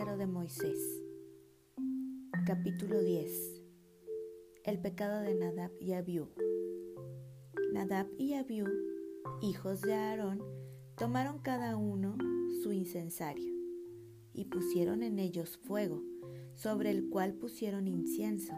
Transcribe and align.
de 0.00 0.26
Moisés. 0.26 0.78
Capítulo 2.46 3.02
10. 3.02 3.62
El 4.64 4.80
pecado 4.80 5.20
de 5.20 5.34
Nadab 5.34 5.72
y 5.78 5.92
Abiú. 5.92 6.30
Nadab 7.74 8.06
y 8.16 8.32
Abiú, 8.32 8.64
hijos 9.42 9.82
de 9.82 9.92
Aarón, 9.92 10.42
tomaron 10.96 11.40
cada 11.40 11.76
uno 11.76 12.16
su 12.62 12.72
incensario 12.72 13.52
y 14.32 14.46
pusieron 14.46 15.02
en 15.02 15.18
ellos 15.18 15.58
fuego, 15.58 16.02
sobre 16.54 16.90
el 16.90 17.10
cual 17.10 17.34
pusieron 17.34 17.86
incienso, 17.86 18.54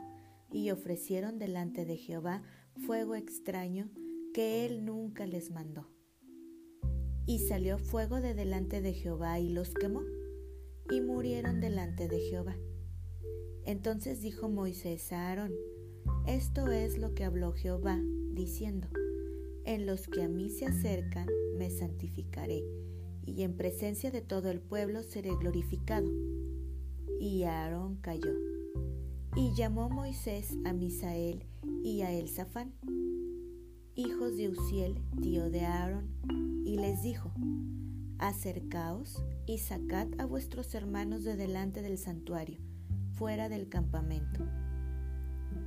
y 0.52 0.70
ofrecieron 0.70 1.40
delante 1.40 1.84
de 1.84 1.96
Jehová 1.96 2.44
fuego 2.86 3.16
extraño 3.16 3.90
que 4.32 4.64
él 4.64 4.84
nunca 4.84 5.26
les 5.26 5.50
mandó. 5.50 5.88
Y 7.26 7.40
salió 7.40 7.78
fuego 7.78 8.20
de 8.20 8.32
delante 8.32 8.80
de 8.80 8.92
Jehová 8.92 9.40
y 9.40 9.48
los 9.48 9.74
quemó, 9.74 10.02
y 10.92 11.00
murieron 11.00 11.60
delante 11.60 12.06
de 12.06 12.20
Jehová. 12.20 12.54
Entonces 13.64 14.20
dijo 14.20 14.50
Moisés 14.50 15.10
a 15.12 15.28
Aarón, 15.28 15.52
Esto 16.26 16.70
es 16.70 16.98
lo 16.98 17.14
que 17.14 17.24
habló 17.24 17.52
Jehová, 17.52 17.98
diciendo, 18.32 18.88
En 19.64 19.86
los 19.86 20.06
que 20.06 20.22
a 20.22 20.28
mí 20.28 20.50
se 20.50 20.66
acercan 20.66 21.26
me 21.56 21.70
santificaré, 21.70 22.62
y 23.24 23.42
en 23.42 23.56
presencia 23.56 24.10
de 24.10 24.20
todo 24.20 24.50
el 24.50 24.60
pueblo 24.60 25.02
seré 25.02 25.34
glorificado. 25.34 26.10
Y 27.18 27.44
Aarón 27.44 27.96
cayó. 27.96 28.34
Y 29.34 29.54
llamó 29.54 29.88
Moisés 29.88 30.58
a 30.66 30.74
Misael 30.74 31.46
y 31.82 32.02
a 32.02 32.12
Elzafán, 32.12 32.74
hijos 33.94 34.36
de 34.36 34.50
Uziel, 34.50 35.00
tío 35.22 35.48
de 35.48 35.60
Aarón, 35.60 36.10
y 36.66 36.76
les 36.76 37.02
dijo, 37.02 37.32
Acercaos 38.18 39.24
y 39.46 39.58
sacad 39.58 40.08
a 40.18 40.24
vuestros 40.24 40.74
hermanos 40.74 41.24
de 41.24 41.36
delante 41.36 41.82
del 41.82 41.98
santuario, 41.98 42.58
fuera 43.12 43.48
del 43.48 43.68
campamento. 43.68 44.46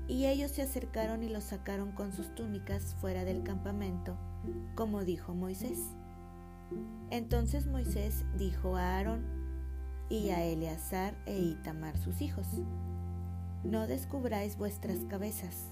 Y 0.08 0.26
ellos 0.26 0.52
se 0.52 0.62
acercaron 0.62 1.24
y 1.24 1.30
los 1.30 1.46
sacaron 1.46 1.92
con 1.92 2.12
sus 2.12 2.34
túnicas 2.36 2.96
fuera 3.02 3.26
del 3.26 3.44
campamento, 3.44 4.18
como 4.76 5.04
dijo 5.04 5.34
Moisés. 5.34 5.80
Entonces 7.10 7.68
Moisés 7.68 8.26
dijo 8.38 8.76
a 8.76 8.98
Aarón 8.98 9.24
y 10.10 10.30
a 10.30 10.44
Eleazar 10.44 11.16
e 11.26 11.40
Itamar 11.40 11.98
sus 11.98 12.22
hijos, 12.22 12.48
No 13.64 13.88
descubráis 13.88 14.58
vuestras 14.58 15.00
cabezas, 15.10 15.68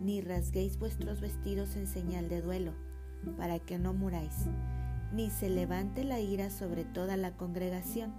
ni 0.00 0.20
rasguéis 0.20 0.78
vuestros 0.78 1.20
vestidos 1.20 1.76
en 1.76 1.86
señal 1.86 2.28
de 2.28 2.40
duelo, 2.40 2.72
para 3.36 3.58
que 3.58 3.78
no 3.78 3.92
muráis, 3.92 4.46
ni 5.14 5.30
se 5.30 5.48
levante 5.48 6.02
la 6.02 6.18
ira 6.18 6.50
sobre 6.50 6.84
toda 6.84 7.16
la 7.16 7.36
congregación. 7.36 8.12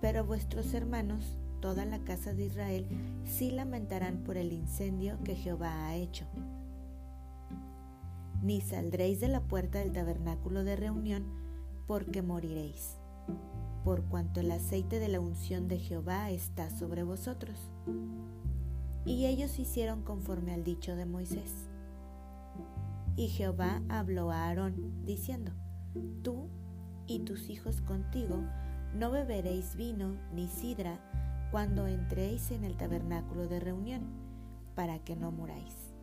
Pero 0.00 0.24
vuestros 0.24 0.74
hermanos, 0.74 1.38
toda 1.60 1.84
la 1.84 2.00
casa 2.00 2.34
de 2.34 2.46
Israel, 2.46 2.86
sí 3.24 3.52
lamentarán 3.52 4.24
por 4.24 4.36
el 4.36 4.52
incendio 4.52 5.16
que 5.22 5.36
Jehová 5.36 5.86
ha 5.86 5.94
hecho. 5.94 6.26
Ni 8.42 8.60
saldréis 8.60 9.20
de 9.20 9.28
la 9.28 9.40
puerta 9.40 9.78
del 9.78 9.92
tabernáculo 9.92 10.64
de 10.64 10.76
reunión, 10.76 11.24
porque 11.86 12.20
moriréis, 12.20 12.96
por 13.84 14.02
cuanto 14.04 14.40
el 14.40 14.50
aceite 14.50 14.98
de 14.98 15.08
la 15.08 15.20
unción 15.20 15.68
de 15.68 15.78
Jehová 15.78 16.30
está 16.30 16.68
sobre 16.68 17.04
vosotros. 17.04 17.56
Y 19.06 19.26
ellos 19.26 19.58
hicieron 19.58 20.02
conforme 20.02 20.52
al 20.52 20.64
dicho 20.64 20.96
de 20.96 21.06
Moisés. 21.06 21.68
Y 23.16 23.28
Jehová 23.28 23.80
habló 23.88 24.30
a 24.30 24.48
Aarón, 24.48 25.04
diciendo, 25.04 25.52
Tú 26.22 26.48
y 27.06 27.20
tus 27.20 27.48
hijos 27.48 27.80
contigo 27.82 28.42
no 28.94 29.10
beberéis 29.10 29.76
vino 29.76 30.16
ni 30.32 30.48
sidra 30.48 30.98
cuando 31.50 31.86
entréis 31.86 32.50
en 32.50 32.64
el 32.64 32.76
tabernáculo 32.76 33.46
de 33.46 33.60
reunión, 33.60 34.02
para 34.74 34.98
que 34.98 35.14
no 35.14 35.30
muráis. 35.30 35.94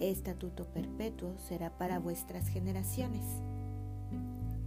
Estatuto 0.00 0.64
perpetuo 0.64 1.38
será 1.38 1.78
para 1.78 2.00
vuestras 2.00 2.48
generaciones, 2.48 3.24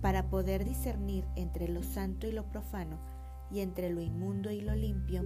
para 0.02 0.30
poder 0.30 0.64
discernir 0.64 1.26
entre 1.36 1.68
lo 1.68 1.84
santo 1.84 2.28
y 2.28 2.32
lo 2.32 2.46
profano, 2.46 2.98
y 3.52 3.60
entre 3.60 3.90
lo 3.90 4.02
inmundo 4.02 4.52
y 4.52 4.62
lo 4.62 4.76
limpio, 4.76 5.24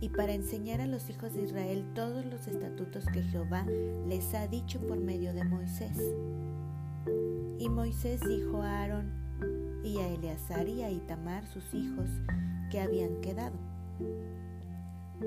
y 0.00 0.10
para 0.10 0.32
enseñar 0.34 0.80
a 0.80 0.86
los 0.86 1.08
hijos 1.08 1.32
de 1.34 1.42
Israel 1.42 1.84
todos 1.94 2.24
los 2.26 2.46
estatutos 2.46 3.06
que 3.06 3.22
Jehová 3.22 3.64
les 4.06 4.34
ha 4.34 4.46
dicho 4.46 4.80
por 4.80 4.98
medio 4.98 5.32
de 5.32 5.44
Moisés. 5.44 5.98
Y 7.58 7.68
Moisés 7.68 8.20
dijo 8.20 8.62
a 8.62 8.80
Aarón 8.80 9.10
y 9.82 9.98
a 9.98 10.08
Eleazar 10.08 10.68
y 10.68 10.82
a 10.82 10.90
Itamar 10.90 11.46
sus 11.46 11.72
hijos 11.72 12.08
que 12.70 12.80
habían 12.80 13.20
quedado. 13.20 13.56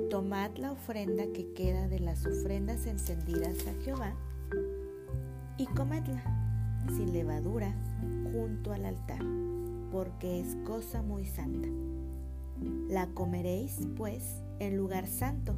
Tomad 0.10 0.56
la 0.58 0.72
ofrenda 0.72 1.24
que 1.34 1.52
queda 1.54 1.88
de 1.88 2.00
las 2.00 2.26
ofrendas 2.26 2.86
encendidas 2.86 3.66
a 3.66 3.74
Jehová 3.84 4.14
y 5.58 5.66
comedla 5.66 6.22
sin 6.96 7.12
levadura 7.12 7.74
junto 8.32 8.72
al 8.72 8.86
altar, 8.86 9.22
porque 9.92 10.40
es 10.40 10.56
cosa 10.66 11.02
muy 11.02 11.26
santa. 11.26 11.68
La 12.88 13.08
comeréis, 13.08 13.88
pues, 13.96 14.44
en 14.60 14.78
lugar 14.78 15.08
santo, 15.08 15.56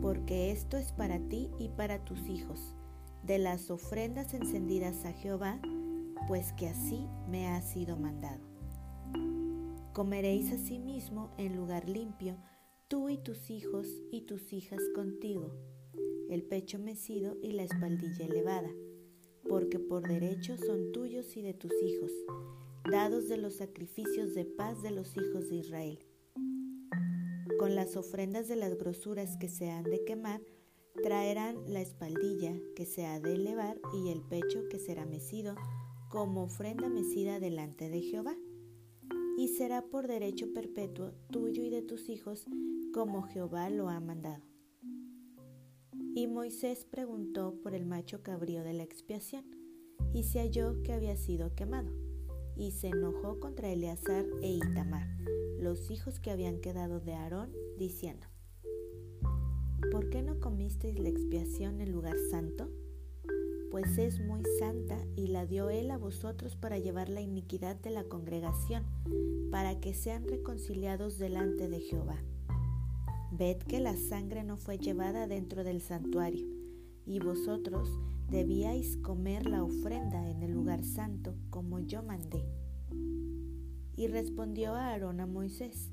porque 0.00 0.50
esto 0.50 0.76
es 0.76 0.92
para 0.92 1.18
ti 1.28 1.50
y 1.58 1.68
para 1.68 2.04
tus 2.04 2.28
hijos, 2.28 2.74
de 3.22 3.38
las 3.38 3.70
ofrendas 3.70 4.34
encendidas 4.34 5.04
a 5.04 5.12
Jehová, 5.12 5.60
pues 6.28 6.52
que 6.52 6.68
así 6.68 7.06
me 7.28 7.48
ha 7.48 7.60
sido 7.62 7.96
mandado. 7.96 8.42
Comeréis 9.92 10.52
asimismo 10.52 11.30
en 11.38 11.56
lugar 11.56 11.88
limpio, 11.88 12.36
tú 12.88 13.08
y 13.08 13.18
tus 13.18 13.50
hijos 13.50 13.86
y 14.10 14.22
tus 14.22 14.52
hijas 14.52 14.80
contigo, 14.94 15.54
el 16.28 16.42
pecho 16.42 16.78
mecido 16.78 17.36
y 17.42 17.52
la 17.52 17.62
espaldilla 17.62 18.26
elevada, 18.26 18.70
porque 19.48 19.78
por 19.78 20.06
derecho 20.08 20.56
son 20.56 20.92
tuyos 20.92 21.36
y 21.36 21.42
de 21.42 21.54
tus 21.54 21.72
hijos, 21.82 22.10
dados 22.90 23.28
de 23.28 23.36
los 23.36 23.56
sacrificios 23.56 24.34
de 24.34 24.44
paz 24.44 24.82
de 24.82 24.90
los 24.90 25.16
hijos 25.16 25.48
de 25.48 25.56
Israel 25.56 25.98
con 27.58 27.74
las 27.74 27.96
ofrendas 27.96 28.48
de 28.48 28.56
las 28.56 28.76
grosuras 28.76 29.36
que 29.36 29.48
se 29.48 29.70
han 29.70 29.84
de 29.84 30.04
quemar, 30.04 30.40
traerán 31.02 31.56
la 31.66 31.80
espaldilla 31.80 32.54
que 32.76 32.86
se 32.86 33.06
ha 33.06 33.20
de 33.20 33.34
elevar 33.34 33.80
y 33.92 34.10
el 34.10 34.22
pecho 34.22 34.68
que 34.68 34.78
será 34.78 35.06
mecido 35.06 35.54
como 36.08 36.44
ofrenda 36.44 36.88
mecida 36.88 37.40
delante 37.40 37.90
de 37.90 38.00
Jehová. 38.00 38.36
Y 39.36 39.48
será 39.48 39.82
por 39.82 40.06
derecho 40.06 40.52
perpetuo 40.52 41.12
tuyo 41.30 41.62
y 41.64 41.70
de 41.70 41.82
tus 41.82 42.08
hijos, 42.08 42.46
como 42.92 43.22
Jehová 43.22 43.68
lo 43.68 43.88
ha 43.88 43.98
mandado. 43.98 44.44
Y 46.14 46.28
Moisés 46.28 46.84
preguntó 46.84 47.60
por 47.60 47.74
el 47.74 47.84
macho 47.84 48.22
cabrío 48.22 48.62
de 48.62 48.74
la 48.74 48.84
expiación, 48.84 49.44
y 50.12 50.22
se 50.22 50.38
halló 50.38 50.80
que 50.84 50.92
había 50.92 51.16
sido 51.16 51.56
quemado, 51.56 51.90
y 52.56 52.70
se 52.70 52.88
enojó 52.88 53.40
contra 53.40 53.72
Eleazar 53.72 54.24
e 54.40 54.52
Itamar, 54.52 55.08
los 55.64 55.90
hijos 55.90 56.20
que 56.20 56.30
habían 56.30 56.60
quedado 56.60 57.00
de 57.00 57.14
Aarón, 57.14 57.50
diciendo, 57.78 58.26
¿por 59.90 60.10
qué 60.10 60.22
no 60.22 60.38
comisteis 60.38 60.98
la 60.98 61.08
expiación 61.08 61.80
en 61.80 61.90
lugar 61.90 62.16
santo? 62.30 62.68
Pues 63.70 63.96
es 63.96 64.20
muy 64.20 64.42
santa 64.58 64.98
y 65.16 65.28
la 65.28 65.46
dio 65.46 65.70
él 65.70 65.90
a 65.90 65.96
vosotros 65.96 66.54
para 66.54 66.78
llevar 66.78 67.08
la 67.08 67.22
iniquidad 67.22 67.76
de 67.76 67.88
la 67.88 68.04
congregación, 68.04 68.84
para 69.50 69.80
que 69.80 69.94
sean 69.94 70.28
reconciliados 70.28 71.18
delante 71.18 71.66
de 71.66 71.80
Jehová. 71.80 72.22
Ved 73.32 73.56
que 73.56 73.80
la 73.80 73.96
sangre 73.96 74.44
no 74.44 74.58
fue 74.58 74.76
llevada 74.76 75.26
dentro 75.26 75.64
del 75.64 75.80
santuario, 75.80 76.46
y 77.06 77.20
vosotros 77.20 77.88
debíais 78.28 78.98
comer 78.98 79.46
la 79.46 79.64
ofrenda 79.64 80.28
en 80.28 80.42
el 80.42 80.52
lugar 80.52 80.84
santo, 80.84 81.34
como 81.48 81.80
yo 81.80 82.02
mandé. 82.02 82.44
Y 83.96 84.08
respondió 84.08 84.74
a 84.74 84.88
Aarón 84.88 85.20
a 85.20 85.26
Moisés, 85.26 85.92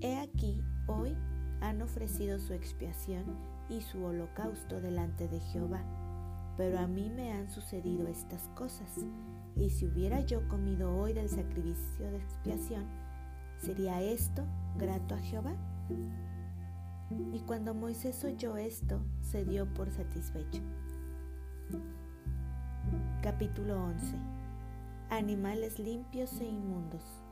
He 0.00 0.18
aquí, 0.18 0.62
hoy 0.86 1.16
han 1.60 1.82
ofrecido 1.82 2.38
su 2.38 2.52
expiación 2.52 3.24
y 3.68 3.80
su 3.80 4.04
holocausto 4.04 4.80
delante 4.80 5.28
de 5.28 5.40
Jehová, 5.40 5.82
pero 6.56 6.78
a 6.78 6.86
mí 6.86 7.10
me 7.10 7.32
han 7.32 7.50
sucedido 7.50 8.06
estas 8.06 8.48
cosas, 8.50 8.88
y 9.56 9.70
si 9.70 9.86
hubiera 9.86 10.20
yo 10.20 10.46
comido 10.48 10.94
hoy 10.96 11.12
del 11.12 11.28
sacrificio 11.28 12.10
de 12.10 12.18
expiación, 12.18 12.84
¿sería 13.58 14.00
esto 14.02 14.44
grato 14.78 15.14
a 15.14 15.18
Jehová? 15.18 15.56
Y 17.32 17.40
cuando 17.40 17.74
Moisés 17.74 18.22
oyó 18.24 18.56
esto, 18.56 19.00
se 19.20 19.44
dio 19.44 19.72
por 19.72 19.90
satisfecho. 19.90 20.62
Capítulo 23.22 23.82
11 23.82 24.16
Animales 25.10 25.78
limpios 25.78 26.40
e 26.40 26.46
inmundos. 26.46 27.25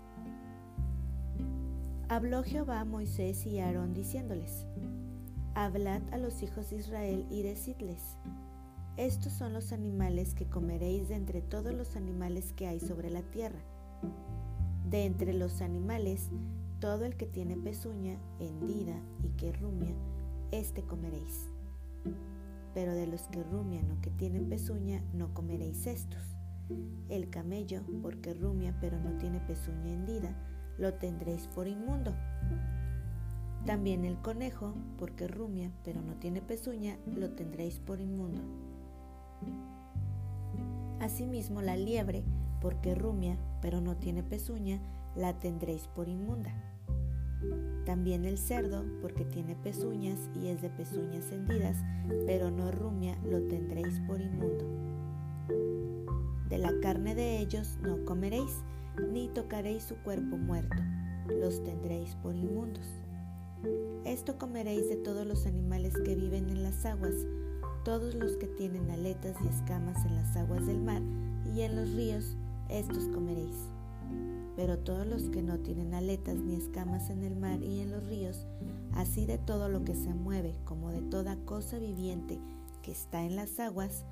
Habló 2.11 2.43
Jehová 2.43 2.81
a 2.81 2.85
Moisés 2.85 3.47
y 3.47 3.61
a 3.61 3.67
Aarón 3.67 3.95
diciéndoles, 3.95 4.67
Hablad 5.55 6.03
a 6.13 6.19
los 6.19 6.43
hijos 6.43 6.69
de 6.69 6.77
Israel 6.77 7.27
y 7.31 7.43
decidles, 7.43 8.19
Estos 8.99 9.33
son 9.33 9.55
los 9.55 9.73
animales 9.73 10.35
que 10.35 10.45
comeréis 10.45 11.09
de 11.09 11.15
entre 11.15 11.41
todos 11.41 11.73
los 11.73 11.97
animales 11.97 12.53
que 12.53 12.67
hay 12.67 12.79
sobre 12.79 13.09
la 13.09 13.23
tierra. 13.23 13.59
De 14.91 15.07
entre 15.07 15.33
los 15.33 15.63
animales, 15.63 16.29
todo 16.79 17.07
el 17.07 17.17
que 17.17 17.25
tiene 17.25 17.57
pezuña, 17.57 18.19
hendida 18.39 19.01
y 19.23 19.31
que 19.31 19.53
rumia, 19.53 19.95
éste 20.51 20.83
comeréis. 20.83 21.49
Pero 22.75 22.93
de 22.93 23.07
los 23.07 23.23
que 23.29 23.43
rumian 23.45 23.91
o 23.93 24.01
que 24.03 24.11
tienen 24.11 24.51
pezuña, 24.51 25.03
no 25.15 25.33
comeréis 25.33 25.87
estos. 25.87 26.37
El 27.09 27.31
camello, 27.31 27.81
porque 28.03 28.35
rumia 28.35 28.77
pero 28.79 28.99
no 28.99 29.17
tiene 29.17 29.41
pezuña 29.41 29.91
hendida, 29.91 30.37
lo 30.79 30.95
tendréis 30.95 31.47
por 31.49 31.69
inmundo. 31.69 32.15
También 33.67 34.05
el 34.05 34.19
conejo, 34.19 34.75
porque 34.99 35.27
rumia 35.27 35.71
pero 35.85 36.03
no 36.03 36.15
tiene 36.15 36.43
pezuña, 36.43 36.99
lo 37.07 37.31
tendréis 37.31 37.79
por 37.79 38.01
inmundo. 38.01 38.41
Asimismo 41.01 41.63
la 41.63 41.77
liebre, 41.77 42.25
porque 42.61 42.95
rumia 42.95 43.39
pero 43.61 43.81
no 43.81 43.97
tiene 43.97 44.23
pezuña, 44.23 44.81
la 45.17 45.39
tendréis 45.39 45.87
por 45.89 46.09
inmunda. 46.09 46.53
También 47.85 48.25
el 48.25 48.39
cerdo, 48.39 48.85
porque 49.03 49.25
tiene 49.25 49.55
pezuñas 49.55 50.19
y 50.35 50.49
es 50.49 50.63
de 50.63 50.71
pezuñas 50.71 51.31
hendidas, 51.31 51.77
pero 52.27 52.51
no 52.51 52.71
rumia, 52.71 53.19
lo 53.25 53.43
tendréis 53.43 54.01
por 54.07 54.21
inmundo. 54.21 54.65
De 56.49 56.59
la 56.59 56.73
carne 56.81 57.15
de 57.15 57.39
ellos 57.41 57.79
no 57.83 58.05
comeréis, 58.05 58.65
ni 59.03 59.29
tocaréis 59.29 59.85
su 59.85 59.97
cuerpo 59.97 60.37
muerto, 60.37 60.83
los 61.29 61.63
tendréis 61.65 62.15
por 62.17 62.35
inmundos. 62.35 62.87
Esto 64.05 64.39
comeréis 64.39 64.89
de 64.89 64.97
todos 64.97 65.27
los 65.27 65.47
animales 65.47 65.95
que 66.05 66.15
viven 66.15 66.51
en 66.51 66.63
las 66.63 66.85
aguas, 66.85 67.15
todos 67.85 68.15
los 68.15 68.37
que 68.37 68.47
tienen 68.47 68.91
aletas 68.91 69.37
y 69.43 69.49
escamas 69.49 70.05
en 70.05 70.17
las 70.17 70.37
aguas 70.37 70.67
del 70.67 70.81
mar 70.81 71.03
y 71.55 71.63
en 71.63 71.77
los 71.77 71.93
ríos, 71.93 72.37
estos 72.69 73.09
comeréis. 73.09 73.57
Pero 74.57 74.79
todos 74.79 75.07
los 75.07 75.31
que 75.31 75.43
no 75.43 75.59
tienen 75.59 75.95
aletas 75.95 76.37
ni 76.37 76.55
escamas 76.55 77.11
en 77.11 77.23
el 77.23 77.37
mar 77.37 77.63
y 77.63 77.81
en 77.81 77.91
los 77.91 78.07
ríos, 78.07 78.47
así 78.93 79.27
de 79.27 79.39
todo 79.39 79.69
lo 79.69 79.85
que 79.85 79.95
se 79.95 80.15
mueve 80.15 80.55
como 80.65 80.91
de 80.91 81.01
toda 81.03 81.37
cosa 81.45 81.79
viviente 81.79 82.39
que 82.83 82.93
está 82.93 83.25
en 83.25 83.37
las 83.37 83.59
aguas, 83.59 84.05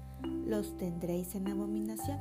los 0.47 0.77
tendréis 0.77 1.35
en 1.35 1.49
abominación. 1.49 2.19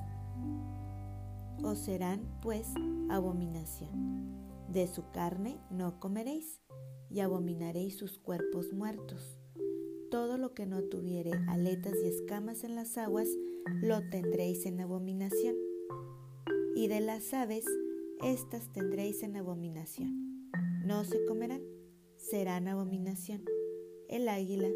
Os 1.63 1.79
serán, 1.79 2.21
pues, 2.41 2.67
abominación. 3.09 4.31
De 4.67 4.87
su 4.87 5.11
carne 5.11 5.59
no 5.69 5.99
comeréis, 5.99 6.61
y 7.09 7.19
abominaréis 7.19 7.97
sus 7.97 8.17
cuerpos 8.17 8.73
muertos. 8.73 9.37
Todo 10.09 10.37
lo 10.37 10.53
que 10.53 10.65
no 10.65 10.81
tuviere 10.83 11.31
aletas 11.47 11.93
y 12.03 12.07
escamas 12.07 12.63
en 12.63 12.75
las 12.75 12.97
aguas, 12.97 13.27
lo 13.81 13.99
tendréis 14.09 14.65
en 14.65 14.81
abominación. 14.81 15.55
Y 16.75 16.87
de 16.87 17.01
las 17.01 17.33
aves, 17.33 17.65
estas 18.23 18.71
tendréis 18.71 19.23
en 19.23 19.35
abominación. 19.35 20.49
No 20.85 21.03
se 21.03 21.23
comerán, 21.25 21.61
serán 22.17 22.67
abominación. 22.67 23.43
El 24.07 24.27
águila, 24.27 24.69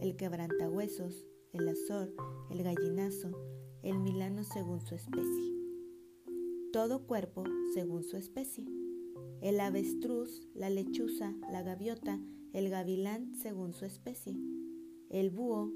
el 0.00 0.16
quebrantahuesos, 0.16 1.26
el 1.52 1.68
azor, 1.68 2.12
el 2.50 2.62
gallinazo, 2.62 3.30
el 3.82 3.98
milano 4.00 4.42
según 4.42 4.80
su 4.80 4.94
especie. 4.94 5.53
Todo 6.74 7.06
cuerpo 7.06 7.44
según 7.72 8.02
su 8.02 8.16
especie. 8.16 8.66
El 9.40 9.60
avestruz, 9.60 10.42
la 10.54 10.70
lechuza, 10.70 11.32
la 11.52 11.62
gaviota, 11.62 12.18
el 12.52 12.68
gavilán 12.68 13.36
según 13.36 13.74
su 13.74 13.84
especie, 13.84 14.36
el 15.08 15.30
búho, 15.30 15.70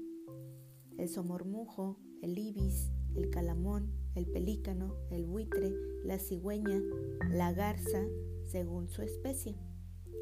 el 0.97 1.07
somormujo, 1.07 1.97
el 2.21 2.37
ibis, 2.37 2.91
el 3.15 3.29
calamón, 3.29 3.93
el 4.13 4.27
pelícano, 4.27 4.97
el 5.09 5.25
buitre, 5.25 5.71
la 6.03 6.19
cigüeña, 6.19 6.81
la 7.31 7.53
garza 7.53 8.03
según 8.43 8.89
su 8.89 9.01
especie, 9.01 9.55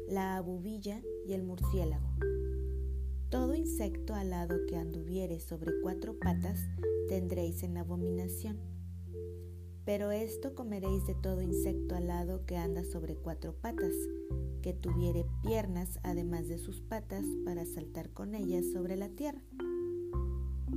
la 0.06 0.36
abubilla 0.36 1.02
y 1.26 1.32
el 1.32 1.42
murciélago. 1.42 2.14
Todo 3.30 3.56
insecto 3.56 4.14
alado 4.14 4.54
que 4.68 4.76
anduviere 4.76 5.40
sobre 5.40 5.72
cuatro 5.82 6.16
patas 6.20 6.60
tendréis 7.08 7.64
en 7.64 7.78
abominación 7.78 8.77
pero 9.88 10.10
esto 10.10 10.54
comeréis 10.54 11.06
de 11.06 11.14
todo 11.14 11.40
insecto 11.40 11.96
alado 11.96 12.44
que 12.44 12.58
anda 12.58 12.84
sobre 12.84 13.16
cuatro 13.16 13.54
patas, 13.54 13.94
que 14.60 14.74
tuviere 14.74 15.24
piernas 15.42 15.98
además 16.02 16.46
de 16.46 16.58
sus 16.58 16.82
patas 16.82 17.24
para 17.46 17.64
saltar 17.64 18.10
con 18.10 18.34
ellas 18.34 18.66
sobre 18.70 18.98
la 18.98 19.08
tierra. 19.08 19.40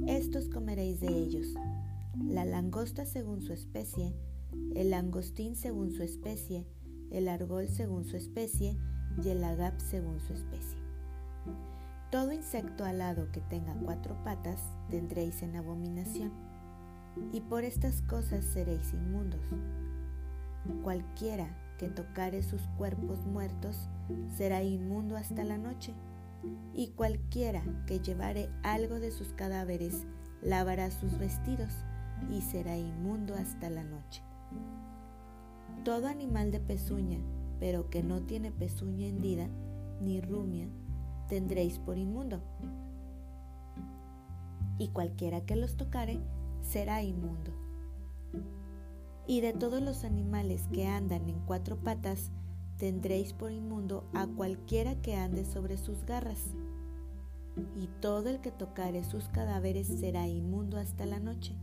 Estos 0.08 0.48
comeréis 0.48 1.02
de 1.02 1.10
ellos, 1.10 1.46
la 2.26 2.46
langosta 2.46 3.06
según 3.06 3.42
su 3.42 3.52
especie, 3.52 4.16
el 4.76 4.92
langostín 4.92 5.58
según 5.58 5.92
su 5.92 6.04
especie, 6.04 6.66
el 7.12 7.28
argol 7.28 7.68
según 7.68 8.06
su 8.06 8.16
especie 8.16 8.78
y 9.22 9.28
el 9.28 9.44
agap 9.44 9.78
según 9.82 10.22
su 10.22 10.32
especie. 10.32 10.80
Todo 12.12 12.32
insecto 12.32 12.86
alado 12.86 13.30
que 13.34 13.42
tenga 13.42 13.76
cuatro 13.84 14.16
patas 14.24 14.62
tendréis 14.90 15.42
en 15.42 15.58
abominación 15.58 16.51
y 17.32 17.42
por 17.42 17.64
estas 17.64 18.02
cosas 18.04 18.46
seréis 18.46 18.94
inmundos. 18.94 19.42
Cualquiera 20.84 21.48
que 21.78 21.90
tocare 21.90 22.44
sus 22.44 22.62
cuerpos 22.78 23.26
muertos 23.26 23.90
será 24.38 24.62
inmundo 24.64 25.18
hasta 25.18 25.44
la 25.44 25.58
noche, 25.58 25.94
y 26.74 26.90
cualquiera 26.90 27.64
que 27.86 28.00
llevare 28.00 28.50
algo 28.64 29.00
de 29.00 29.12
sus 29.12 29.34
cadáveres 29.34 30.06
lavará 30.42 30.90
sus 30.90 31.18
vestidos 31.18 31.74
y 32.30 32.42
será 32.42 32.78
inmundo 32.78 33.36
hasta 33.36 33.70
la 33.70 33.84
noche. 33.84 34.24
Todo 35.84 36.08
animal 36.08 36.52
de 36.52 36.60
pezuña, 36.60 37.20
pero 37.60 37.90
que 37.90 38.04
no 38.04 38.22
tiene 38.22 38.52
pezuña 38.52 39.08
hendida 39.08 39.48
ni 40.02 40.22
rumia, 40.22 40.68
tendréis 41.28 41.80
por 41.80 41.98
inmundo. 41.98 42.42
Y 44.78 44.90
cualquiera 44.90 45.42
que 45.42 45.56
los 45.56 45.78
tocare 45.78 46.20
será 46.62 47.04
inmundo. 47.04 47.52
Y 49.28 49.42
de 49.42 49.54
todos 49.54 49.82
los 49.82 50.04
animales 50.04 50.68
que 50.74 50.88
andan 50.88 51.30
en 51.30 51.40
cuatro 51.46 51.78
patas, 51.78 52.32
tendréis 52.78 53.34
por 53.34 53.52
inmundo 53.52 54.04
a 54.14 54.28
cualquiera 54.28 54.96
que 55.02 55.16
ande 55.16 55.46
sobre 55.46 55.78
sus 55.78 56.06
garras. 56.06 56.48
Y 57.76 57.88
todo 58.00 58.30
el 58.30 58.42
que 58.42 58.52
tocare 58.52 59.04
sus 59.04 59.28
cadáveres 59.30 59.88
será 59.88 60.28
inmundo 60.28 60.78
hasta 60.78 61.06
la 61.06 61.20
noche. 61.20 61.56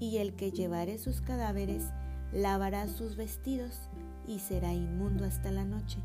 Y 0.00 0.18
el 0.18 0.34
que 0.34 0.50
llevare 0.50 0.98
sus 0.98 1.20
cadáveres 1.20 1.84
lavará 2.32 2.88
sus 2.88 3.16
vestidos 3.16 3.88
y 4.26 4.40
será 4.40 4.72
inmundo 4.72 5.24
hasta 5.24 5.50
la 5.50 5.64
noche. 5.64 5.98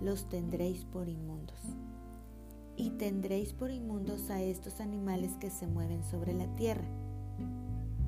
Los 0.00 0.28
tendréis 0.28 0.84
por 0.84 1.08
inmundos 1.08 1.71
y 2.76 2.90
tendréis 2.90 3.52
por 3.52 3.70
inmundos 3.70 4.30
a 4.30 4.40
estos 4.40 4.80
animales 4.80 5.32
que 5.38 5.50
se 5.50 5.66
mueven 5.66 6.02
sobre 6.04 6.32
la 6.32 6.46
tierra, 6.56 6.84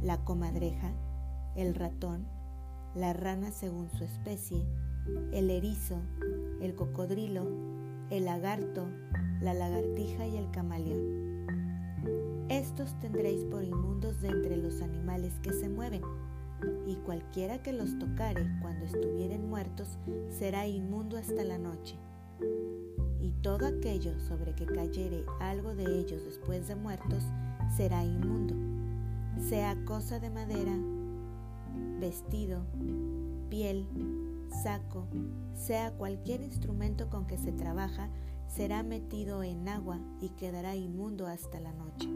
la 0.03 0.25
comadreja, 0.25 0.93
el 1.57 1.75
ratón, 1.75 2.27
la 2.95 3.13
rana 3.13 3.51
según 3.51 3.91
su 3.91 4.05
especie, 4.05 4.65
el 5.33 5.51
erizo, 5.51 6.01
el 6.61 6.75
cocodrilo, 6.75 7.47
el 8.11 8.25
lagarto, 8.25 8.87
la 9.41 9.55
lagartija 9.55 10.27
y 10.27 10.37
el 10.37 10.51
camaleón. 10.51 12.47
Estos 12.49 12.99
tendréis 13.01 13.45
por 13.45 13.65
inmundos 13.65 14.21
de 14.21 14.29
entre 14.29 14.57
los 14.57 14.81
animales 14.81 15.33
que 15.43 15.53
se 15.53 15.69
mueven, 15.69 16.03
y 16.87 16.97
cualquiera 16.97 17.63
que 17.63 17.73
los 17.73 17.99
tocare 17.99 18.47
cuando 18.63 18.87
estuvieren 18.87 19.49
muertos 19.49 19.99
será 20.31 20.67
inmundo 20.67 21.19
hasta 21.19 21.45
la 21.45 21.59
noche 21.59 21.97
y 23.25 23.31
todo 23.41 23.67
aquello 23.67 24.21
sobre 24.21 24.55
que 24.55 24.67
cayere 24.67 25.25
algo 25.41 25.75
de 25.75 25.99
ellos 25.99 26.23
después 26.27 26.69
de 26.69 26.77
muertos 26.77 27.25
será 27.75 28.05
inmundo, 28.05 28.55
sea 29.49 29.83
cosa 29.87 30.21
de 30.21 30.29
madera, 30.29 30.77
vestido, 31.99 32.67
piel, 33.49 33.89
saco, 34.63 35.07
sea 35.55 35.97
cualquier 35.97 36.43
instrumento 36.43 37.09
con 37.09 37.27
que 37.27 37.39
se 37.39 37.51
trabaja, 37.53 38.11
será 38.47 38.83
metido 38.83 39.43
en 39.43 39.71
agua 39.71 39.99
y 40.21 40.29
quedará 40.29 40.77
inmundo 40.77 41.27
hasta 41.27 41.61
la 41.61 41.73
noche. 41.73 42.11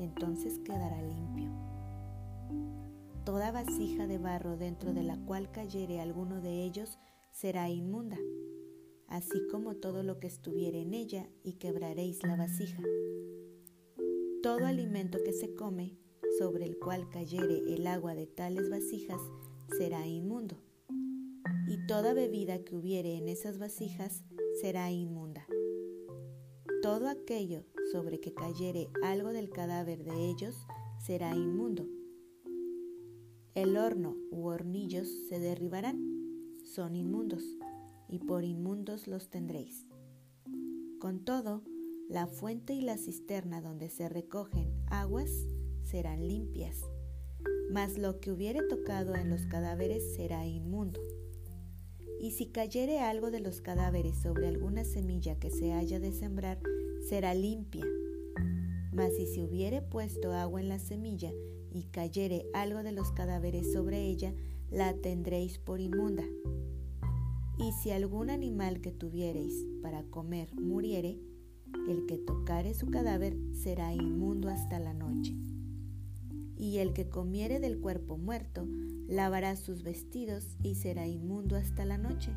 Entonces 0.00 0.58
quedará 0.64 1.00
limpio. 1.00 1.48
Toda 3.24 3.52
vasija 3.52 4.08
de 4.08 4.18
barro 4.18 4.56
dentro 4.56 4.92
de 4.92 5.04
la 5.04 5.16
cual 5.16 5.52
cayere 5.52 6.00
alguno 6.00 6.40
de 6.40 6.64
ellos 6.64 6.98
será 7.30 7.68
inmunda 7.68 8.18
así 9.08 9.46
como 9.50 9.76
todo 9.76 10.02
lo 10.02 10.20
que 10.20 10.26
estuviere 10.26 10.82
en 10.82 10.94
ella, 10.94 11.28
y 11.42 11.54
quebraréis 11.54 12.22
la 12.22 12.36
vasija. 12.36 12.82
Todo 14.42 14.66
alimento 14.66 15.18
que 15.24 15.32
se 15.32 15.54
come, 15.54 15.98
sobre 16.38 16.64
el 16.64 16.78
cual 16.78 17.08
cayere 17.10 17.74
el 17.74 17.86
agua 17.86 18.14
de 18.14 18.26
tales 18.26 18.70
vasijas, 18.70 19.20
será 19.76 20.06
inmundo, 20.06 20.56
y 21.68 21.86
toda 21.86 22.14
bebida 22.14 22.64
que 22.64 22.76
hubiere 22.76 23.16
en 23.16 23.28
esas 23.28 23.58
vasijas 23.58 24.24
será 24.60 24.90
inmunda. 24.90 25.46
Todo 26.82 27.08
aquello 27.08 27.64
sobre 27.92 28.20
que 28.20 28.32
cayere 28.32 28.88
algo 29.02 29.30
del 29.30 29.50
cadáver 29.50 30.04
de 30.04 30.30
ellos 30.30 30.54
será 31.04 31.34
inmundo. 31.34 31.86
El 33.54 33.76
horno 33.76 34.16
u 34.30 34.46
hornillos 34.46 35.08
se 35.28 35.40
derribarán 35.40 36.18
son 36.68 36.94
inmundos, 36.94 37.42
y 38.08 38.18
por 38.18 38.44
inmundos 38.44 39.06
los 39.06 39.28
tendréis. 39.28 39.86
Con 41.00 41.24
todo, 41.24 41.62
la 42.08 42.26
fuente 42.26 42.72
y 42.72 42.80
la 42.80 42.96
cisterna 42.96 43.60
donde 43.60 43.90
se 43.90 44.08
recogen 44.08 44.72
aguas 44.86 45.30
serán 45.82 46.26
limpias, 46.26 46.76
mas 47.70 47.98
lo 47.98 48.18
que 48.18 48.32
hubiere 48.32 48.62
tocado 48.62 49.14
en 49.14 49.28
los 49.28 49.46
cadáveres 49.46 50.14
será 50.14 50.46
inmundo. 50.46 51.00
Y 52.20 52.32
si 52.32 52.46
cayere 52.46 53.00
algo 53.00 53.30
de 53.30 53.40
los 53.40 53.60
cadáveres 53.60 54.16
sobre 54.16 54.48
alguna 54.48 54.84
semilla 54.84 55.38
que 55.38 55.50
se 55.50 55.72
haya 55.72 56.00
de 56.00 56.12
sembrar, 56.12 56.58
será 57.08 57.34
limpia. 57.34 57.84
Mas 58.92 59.14
si 59.14 59.26
se 59.26 59.44
hubiere 59.44 59.82
puesto 59.82 60.32
agua 60.32 60.60
en 60.60 60.68
la 60.68 60.78
semilla 60.78 61.30
y 61.70 61.84
cayere 61.84 62.46
algo 62.54 62.82
de 62.82 62.92
los 62.92 63.12
cadáveres 63.12 63.72
sobre 63.72 64.06
ella, 64.06 64.34
la 64.70 64.94
tendréis 64.94 65.58
por 65.58 65.80
inmunda. 65.80 66.24
Y 67.58 67.72
si 67.72 67.90
algún 67.90 68.30
animal 68.30 68.80
que 68.80 68.92
tuviereis 68.92 69.66
para 69.82 70.04
comer 70.04 70.54
muriere, 70.54 71.18
el 71.88 72.06
que 72.06 72.16
tocare 72.16 72.72
su 72.72 72.86
cadáver 72.86 73.36
será 73.52 73.92
inmundo 73.92 74.48
hasta 74.48 74.78
la 74.78 74.94
noche. 74.94 75.34
Y 76.56 76.78
el 76.78 76.92
que 76.92 77.08
comiere 77.08 77.60
del 77.60 77.80
cuerpo 77.80 78.16
muerto 78.16 78.66
lavará 79.08 79.56
sus 79.56 79.82
vestidos 79.82 80.56
y 80.62 80.76
será 80.76 81.06
inmundo 81.06 81.56
hasta 81.56 81.84
la 81.84 81.98
noche. 81.98 82.30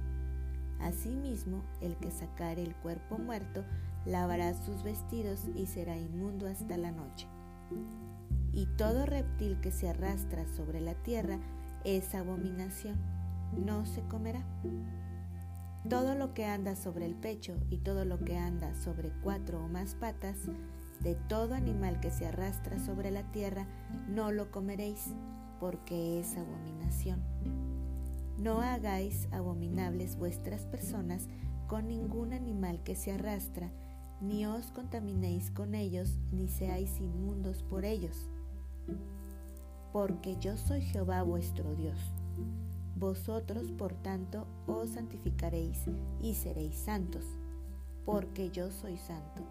Asimismo, 0.79 1.63
el 1.81 1.97
que 1.97 2.09
sacare 2.09 2.63
el 2.63 2.75
cuerpo 2.75 3.19
muerto 3.19 3.63
lavará 4.05 4.53
sus 4.65 4.83
vestidos 4.83 5.41
y 5.55 5.67
será 5.67 5.97
inmundo 5.97 6.47
hasta 6.47 6.77
la 6.77 6.91
noche. 6.91 7.27
Y 8.53 8.65
todo 8.77 9.05
reptil 9.05 9.59
que 9.61 9.71
se 9.71 9.87
arrastra 9.87 10.47
sobre 10.55 10.81
la 10.81 10.95
tierra 10.95 11.39
es 11.83 12.15
abominación, 12.15 12.97
no 13.65 13.85
se 13.85 14.01
comerá. 14.07 14.43
Todo 15.89 16.13
lo 16.13 16.35
que 16.35 16.45
anda 16.45 16.75
sobre 16.75 17.07
el 17.07 17.15
pecho 17.15 17.57
y 17.71 17.77
todo 17.77 18.05
lo 18.05 18.19
que 18.19 18.37
anda 18.37 18.75
sobre 18.75 19.11
cuatro 19.23 19.63
o 19.63 19.67
más 19.67 19.95
patas, 19.95 20.37
de 21.01 21.15
todo 21.15 21.55
animal 21.55 21.99
que 21.99 22.11
se 22.11 22.27
arrastra 22.27 22.77
sobre 22.77 23.09
la 23.09 23.23
tierra, 23.31 23.65
no 24.07 24.31
lo 24.31 24.51
comeréis, 24.51 25.07
porque 25.59 26.19
es 26.19 26.37
abominación. 26.37 27.23
No 28.37 28.61
hagáis 28.61 29.27
abominables 29.31 30.17
vuestras 30.17 30.65
personas 30.65 31.27
con 31.67 31.87
ningún 31.87 32.33
animal 32.33 32.83
que 32.83 32.95
se 32.95 33.13
arrastra, 33.13 33.71
ni 34.21 34.45
os 34.45 34.67
contaminéis 34.67 35.49
con 35.49 35.73
ellos, 35.73 36.19
ni 36.31 36.47
seáis 36.47 36.99
inmundos 36.99 37.63
por 37.63 37.85
ellos. 37.85 38.29
Porque 39.91 40.37
yo 40.39 40.57
soy 40.57 40.81
Jehová 40.81 41.23
vuestro 41.23 41.73
Dios 41.75 41.97
vosotros, 43.01 43.71
por 43.71 43.95
tanto, 43.95 44.45
os 44.67 44.91
santificaréis 44.91 45.79
y 46.21 46.35
seréis 46.35 46.75
santos, 46.75 47.25
porque 48.05 48.51
yo 48.51 48.69
soy 48.69 48.95
santo. 48.95 49.41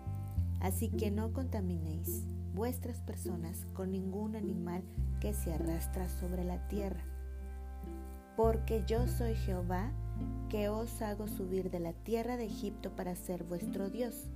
Así 0.60 0.88
que 0.88 1.10
no 1.10 1.32
contaminéis 1.32 2.26
vuestras 2.54 3.00
personas 3.00 3.66
con 3.74 3.90
ningún 3.90 4.36
animal 4.36 4.84
que 5.20 5.34
se 5.34 5.52
arrastra 5.52 6.08
sobre 6.08 6.44
la 6.44 6.68
tierra. 6.68 7.02
Porque 8.36 8.84
yo 8.86 9.08
soy 9.08 9.34
Jehová, 9.34 9.90
que 10.48 10.68
os 10.68 11.02
hago 11.02 11.26
subir 11.26 11.72
de 11.72 11.80
la 11.80 11.92
tierra 11.92 12.36
de 12.36 12.44
Egipto 12.44 12.94
para 12.94 13.16
ser 13.16 13.42
vuestro 13.42 13.90
Dios. 13.90 14.28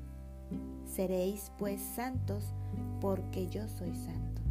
Seréis 0.92 1.52
pues 1.56 1.80
santos, 1.80 2.52
porque 3.00 3.46
yo 3.46 3.68
soy 3.68 3.94
santo. 3.94 4.42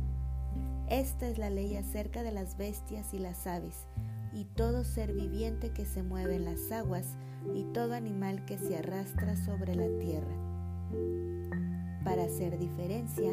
Esta 0.87 1.27
es 1.27 1.37
la 1.37 1.49
ley 1.49 1.75
acerca 1.75 2.23
de 2.23 2.31
las 2.31 2.55
bestias 2.55 3.13
y 3.13 3.19
las 3.19 3.45
aves 3.45 3.87
y 4.33 4.45
todo 4.45 4.83
ser 4.83 5.13
viviente 5.13 5.69
que 5.71 5.85
se 5.85 6.03
mueve 6.03 6.35
en 6.35 6.45
las 6.45 6.71
aguas 6.71 7.17
y 7.53 7.63
todo 7.65 7.93
animal 7.93 8.45
que 8.45 8.57
se 8.57 8.77
arrastra 8.77 9.35
sobre 9.35 9.75
la 9.75 9.87
tierra, 9.99 10.35
para 12.03 12.23
hacer 12.23 12.57
diferencia 12.57 13.31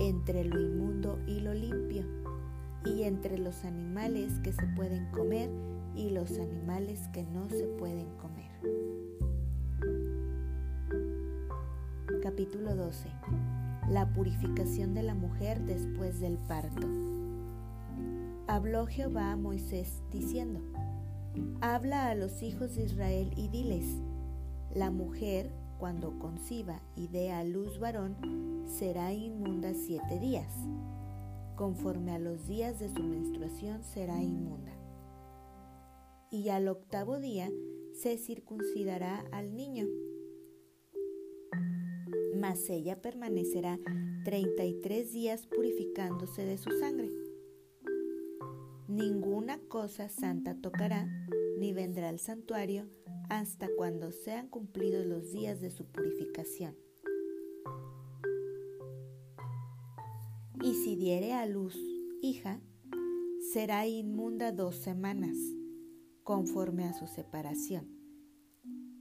entre 0.00 0.44
lo 0.44 0.60
inmundo 0.60 1.18
y 1.26 1.40
lo 1.40 1.54
limpio, 1.54 2.04
y 2.84 3.04
entre 3.04 3.38
los 3.38 3.64
animales 3.64 4.38
que 4.40 4.52
se 4.52 4.66
pueden 4.76 5.06
comer 5.10 5.50
y 5.94 6.10
los 6.10 6.38
animales 6.38 7.08
que 7.12 7.22
no 7.22 7.48
se 7.48 7.66
pueden 7.78 8.08
comer. 8.16 8.50
Capítulo 12.22 12.74
12. 12.74 13.08
La 13.88 14.12
purificación 14.12 14.94
de 14.94 15.02
la 15.02 15.14
mujer 15.14 15.60
después 15.62 16.20
del 16.20 16.38
parto 16.38 17.01
habló 18.52 18.86
Jehová 18.86 19.32
a 19.32 19.36
Moisés 19.36 20.02
diciendo, 20.10 20.60
Habla 21.62 22.10
a 22.10 22.14
los 22.14 22.42
hijos 22.42 22.76
de 22.76 22.82
Israel 22.82 23.32
y 23.34 23.48
diles, 23.48 23.86
la 24.74 24.90
mujer 24.90 25.50
cuando 25.78 26.18
conciba 26.18 26.82
y 26.94 27.08
dé 27.08 27.32
a 27.32 27.44
luz 27.44 27.78
varón 27.78 28.66
será 28.66 29.14
inmunda 29.14 29.72
siete 29.72 30.20
días, 30.20 30.52
conforme 31.56 32.12
a 32.12 32.18
los 32.18 32.46
días 32.46 32.78
de 32.78 32.90
su 32.90 33.02
menstruación 33.02 33.82
será 33.84 34.22
inmunda. 34.22 34.72
Y 36.30 36.50
al 36.50 36.68
octavo 36.68 37.20
día 37.20 37.50
se 37.94 38.18
circuncidará 38.18 39.24
al 39.32 39.56
niño, 39.56 39.86
mas 42.38 42.68
ella 42.68 43.00
permanecerá 43.00 43.78
treinta 44.26 44.66
y 44.66 44.74
tres 44.82 45.10
días 45.10 45.46
purificándose 45.46 46.44
de 46.44 46.58
su 46.58 46.70
sangre 46.78 47.21
Ninguna 48.92 49.58
cosa 49.68 50.10
santa 50.10 50.54
tocará, 50.54 51.08
ni 51.58 51.72
vendrá 51.72 52.10
al 52.10 52.18
santuario 52.18 52.90
hasta 53.30 53.66
cuando 53.74 54.12
sean 54.12 54.48
cumplidos 54.48 55.06
los 55.06 55.32
días 55.32 55.62
de 55.62 55.70
su 55.70 55.86
purificación. 55.86 56.76
Y 60.62 60.74
si 60.74 60.94
diere 60.94 61.32
a 61.32 61.46
luz 61.46 61.74
hija, 62.20 62.60
será 63.54 63.86
inmunda 63.86 64.52
dos 64.52 64.76
semanas, 64.76 65.38
conforme 66.22 66.84
a 66.84 66.92
su 66.92 67.06
separación, 67.06 67.88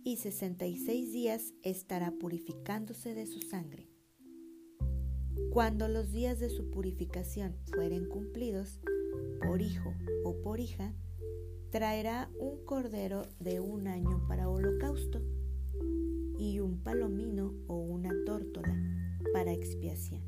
y 0.06 0.16
sesenta 0.16 0.68
y 0.68 0.78
seis 0.78 1.12
días 1.12 1.54
estará 1.64 2.12
purificándose 2.12 3.14
de 3.14 3.26
su 3.26 3.42
sangre. 3.42 3.90
Cuando 5.52 5.90
los 5.90 6.14
días 6.14 6.40
de 6.40 6.50
su 6.50 6.72
purificación 6.72 7.58
fueren 7.66 8.08
cumplidos, 8.08 8.80
por 9.42 9.62
hijo 9.62 9.94
o 10.24 10.42
por 10.42 10.60
hija, 10.60 10.94
traerá 11.72 12.30
un 12.40 12.64
cordero 12.66 13.24
de 13.40 13.60
un 13.60 13.88
año 13.88 14.26
para 14.28 14.50
holocausto 14.50 15.22
y 16.38 16.60
un 16.60 16.80
palomino 16.84 17.54
o 17.68 17.78
una 17.78 18.12
tórtola 18.26 18.76
para 19.34 19.54
expiación, 19.54 20.22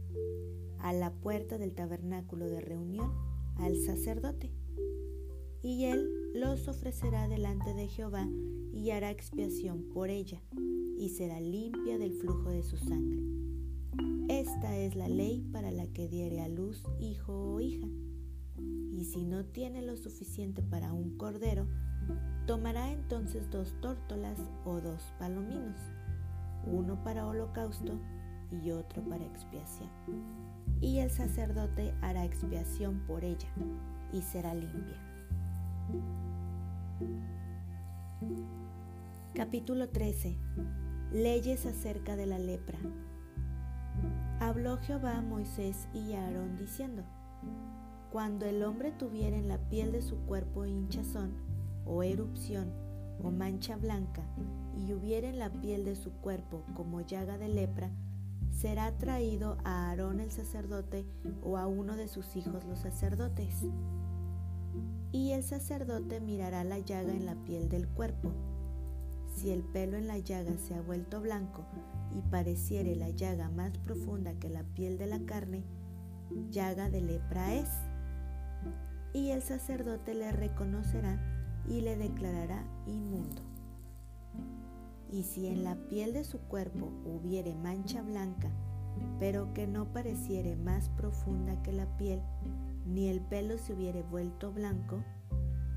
a 0.79 0.93
la 0.93 1.11
puerta 1.11 1.57
del 1.57 1.73
tabernáculo 1.73 2.45
de 2.45 2.61
reunión 2.61 3.11
al 3.57 3.77
sacerdote. 3.77 4.51
Y 5.61 5.85
él 5.85 6.07
los 6.33 6.67
ofrecerá 6.67 7.27
delante 7.27 7.73
de 7.73 7.87
Jehová 7.87 8.27
y 8.73 8.91
hará 8.91 9.11
expiación 9.11 9.83
por 9.93 10.09
ella, 10.09 10.41
y 10.97 11.09
será 11.09 11.39
limpia 11.39 11.97
del 11.97 12.13
flujo 12.13 12.49
de 12.49 12.63
su 12.63 12.77
sangre. 12.77 13.21
Esta 14.29 14.77
es 14.77 14.95
la 14.95 15.09
ley 15.09 15.45
para 15.51 15.71
la 15.71 15.87
que 15.87 16.07
diere 16.07 16.41
a 16.41 16.47
luz 16.47 16.83
hijo 16.99 17.33
o 17.33 17.59
hija 17.59 17.87
y 19.03 19.05
si 19.05 19.25
no 19.25 19.43
tiene 19.43 19.81
lo 19.81 19.97
suficiente 19.97 20.61
para 20.61 20.93
un 20.93 21.17
cordero, 21.17 21.67
tomará 22.47 22.89
entonces 22.89 23.49
dos 23.51 23.75
tórtolas 23.81 24.39
o 24.63 24.79
dos 24.79 25.13
palominos, 25.19 25.77
uno 26.65 27.03
para 27.03 27.27
holocausto 27.27 27.99
y 28.49 28.71
otro 28.71 29.03
para 29.03 29.25
expiación. 29.25 29.89
Y 30.79 30.99
el 30.99 31.09
sacerdote 31.09 31.93
hará 32.01 32.23
expiación 32.23 33.05
por 33.05 33.25
ella 33.25 33.49
y 34.13 34.21
será 34.21 34.53
limpia. 34.53 34.97
Capítulo 39.35 39.89
13. 39.89 40.37
Leyes 41.11 41.65
acerca 41.65 42.15
de 42.15 42.25
la 42.25 42.39
lepra. 42.39 42.79
Habló 44.39 44.77
Jehová 44.77 45.17
a 45.17 45.21
Moisés 45.21 45.89
y 45.93 46.13
a 46.13 46.23
Aarón 46.23 46.57
diciendo, 46.57 47.03
cuando 48.13 48.45
el 48.45 48.61
hombre 48.61 48.91
tuviera 48.91 49.35
en 49.35 49.47
la 49.47 49.57
piel 49.57 49.91
de 49.91 50.03
su 50.03 50.17
cuerpo 50.27 50.67
hinchazón 50.67 51.33
o 51.83 52.03
erupción 52.03 52.71
o 53.23 53.31
mancha 53.31 53.75
blanca 53.75 54.21
y 54.77 54.93
hubiera 54.93 55.27
en 55.27 55.39
la 55.39 55.49
piel 55.49 55.83
de 55.83 55.95
su 55.95 56.11
cuerpo 56.11 56.61
como 56.75 57.01
llaga 57.01 57.39
de 57.39 57.47
lepra, 57.47 57.89
será 58.51 58.95
traído 58.99 59.57
a 59.63 59.89
Aarón 59.89 60.19
el 60.19 60.29
sacerdote 60.29 61.07
o 61.41 61.57
a 61.57 61.65
uno 61.65 61.95
de 61.95 62.07
sus 62.07 62.35
hijos 62.35 62.63
los 62.65 62.77
sacerdotes. 62.77 63.63
Y 65.11 65.31
el 65.31 65.43
sacerdote 65.43 66.19
mirará 66.19 66.63
la 66.63 66.77
llaga 66.77 67.13
en 67.13 67.25
la 67.25 67.33
piel 67.33 67.67
del 67.67 67.87
cuerpo. 67.87 68.31
Si 69.33 69.49
el 69.49 69.63
pelo 69.63 69.97
en 69.97 70.05
la 70.05 70.19
llaga 70.19 70.55
se 70.59 70.75
ha 70.75 70.81
vuelto 70.81 71.19
blanco 71.19 71.65
y 72.15 72.21
pareciere 72.29 72.95
la 72.95 73.09
llaga 73.09 73.49
más 73.49 73.75
profunda 73.79 74.35
que 74.35 74.49
la 74.49 74.61
piel 74.61 74.99
de 74.99 75.07
la 75.07 75.25
carne, 75.25 75.63
llaga 76.51 76.91
de 76.91 77.01
lepra 77.01 77.55
es 77.55 77.69
y 79.13 79.29
el 79.29 79.41
sacerdote 79.41 80.15
le 80.15 80.31
reconocerá 80.31 81.19
y 81.67 81.81
le 81.81 81.95
declarará 81.95 82.65
inmundo. 82.87 83.41
Y 85.11 85.23
si 85.23 85.47
en 85.47 85.63
la 85.63 85.75
piel 85.75 86.13
de 86.13 86.23
su 86.23 86.39
cuerpo 86.39 86.91
hubiere 87.05 87.55
mancha 87.55 88.01
blanca, 88.01 88.49
pero 89.19 89.53
que 89.53 89.67
no 89.67 89.85
pareciere 89.93 90.55
más 90.55 90.89
profunda 90.89 91.61
que 91.61 91.71
la 91.71 91.85
piel, 91.97 92.21
ni 92.87 93.07
el 93.07 93.21
pelo 93.21 93.57
se 93.57 93.73
hubiere 93.73 94.01
vuelto 94.01 94.51
blanco, 94.51 95.03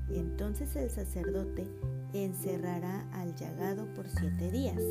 entonces 0.09 0.75
el 0.75 0.89
sacerdote 0.89 1.67
encerrará 2.13 3.07
al 3.11 3.35
llagado 3.35 3.93
por 3.93 4.09
siete 4.09 4.51
días. 4.51 4.81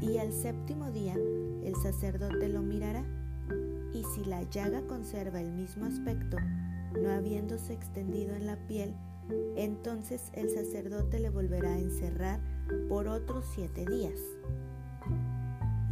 Y 0.00 0.18
al 0.18 0.32
séptimo 0.32 0.90
día 0.90 1.14
el 1.14 1.74
sacerdote 1.82 2.48
lo 2.48 2.62
mirará, 2.62 3.04
y 3.96 4.04
si 4.04 4.24
la 4.24 4.42
llaga 4.42 4.82
conserva 4.86 5.40
el 5.40 5.52
mismo 5.52 5.86
aspecto, 5.86 6.36
no 7.00 7.10
habiéndose 7.10 7.72
extendido 7.72 8.34
en 8.34 8.46
la 8.46 8.56
piel, 8.66 8.94
entonces 9.56 10.30
el 10.34 10.50
sacerdote 10.50 11.18
le 11.18 11.30
volverá 11.30 11.70
a 11.70 11.78
encerrar 11.78 12.40
por 12.88 13.08
otros 13.08 13.46
siete 13.54 13.86
días. 13.86 14.20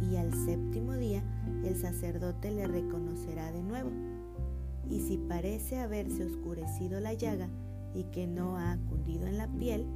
Y 0.01 0.17
al 0.17 0.31
séptimo 0.33 0.93
día 0.93 1.23
el 1.63 1.75
sacerdote 1.75 2.51
le 2.51 2.67
reconocerá 2.67 3.51
de 3.51 3.63
nuevo. 3.63 3.91
Y 4.87 4.99
si 4.99 5.17
parece 5.17 5.79
haberse 5.79 6.25
oscurecido 6.25 6.99
la 6.99 7.13
llaga 7.13 7.49
y 7.95 8.03
que 8.05 8.27
no 8.27 8.57
ha 8.57 8.77
cundido 8.87 9.25
en 9.25 9.37
la 9.37 9.47
piel, 9.47 9.87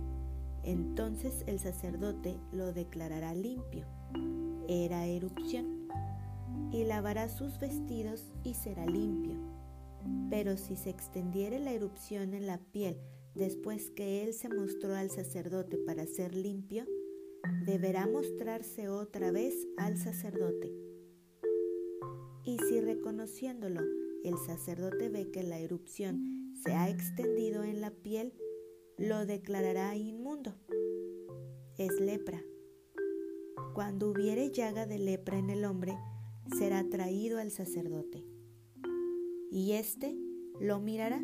entonces 0.63 1.43
el 1.45 1.59
sacerdote 1.59 2.39
lo 2.51 2.73
declarará 2.73 3.35
limpio. 3.35 3.85
Era 4.67 5.05
erupción. 5.05 5.78
Y 6.71 6.83
lavará 6.83 7.29
sus 7.29 7.59
vestidos 7.59 8.31
y 8.43 8.53
será 8.53 8.85
limpio. 8.85 9.35
Pero 10.29 10.57
si 10.57 10.75
se 10.75 10.89
extendiere 10.89 11.59
la 11.59 11.71
erupción 11.71 12.33
en 12.33 12.47
la 12.47 12.57
piel 12.57 12.97
después 13.35 13.89
que 13.91 14.23
él 14.23 14.33
se 14.33 14.49
mostró 14.49 14.95
al 14.95 15.09
sacerdote 15.09 15.77
para 15.77 16.05
ser 16.05 16.35
limpio, 16.35 16.85
deberá 17.65 18.07
mostrarse 18.07 18.89
otra 18.89 19.31
vez 19.31 19.55
al 19.77 19.97
sacerdote. 19.97 20.71
Y 22.43 22.57
si 22.67 22.81
reconociéndolo 22.81 23.81
el 24.23 24.37
sacerdote 24.45 25.09
ve 25.09 25.31
que 25.31 25.43
la 25.43 25.59
erupción 25.59 26.53
se 26.63 26.73
ha 26.73 26.89
extendido 26.89 27.63
en 27.63 27.81
la 27.81 27.91
piel, 27.91 28.33
lo 28.97 29.25
declarará 29.25 29.95
inmundo. 29.95 30.55
Es 31.77 31.99
lepra. 31.99 32.43
Cuando 33.73 34.09
hubiere 34.09 34.51
llaga 34.51 34.85
de 34.85 34.99
lepra 34.99 35.37
en 35.37 35.49
el 35.49 35.63
hombre, 35.63 35.97
será 36.57 36.87
traído 36.89 37.39
al 37.39 37.51
sacerdote. 37.51 38.25
Y 39.51 39.73
éste 39.73 40.17
lo 40.59 40.79
mirará, 40.79 41.21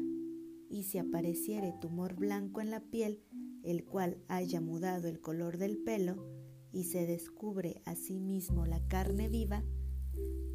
y 0.69 0.83
si 0.83 0.97
apareciere 0.97 1.73
tumor 1.79 2.15
blanco 2.15 2.61
en 2.61 2.71
la 2.71 2.81
piel, 2.81 3.23
el 3.63 3.85
cual 3.85 4.17
haya 4.27 4.61
mudado 4.61 5.07
el 5.07 5.19
color 5.19 5.57
del 5.57 5.77
pelo, 5.77 6.25
y 6.71 6.85
se 6.85 7.05
descubre 7.05 7.81
asimismo 7.85 8.65
la 8.65 8.85
carne 8.87 9.29
viva, 9.29 9.63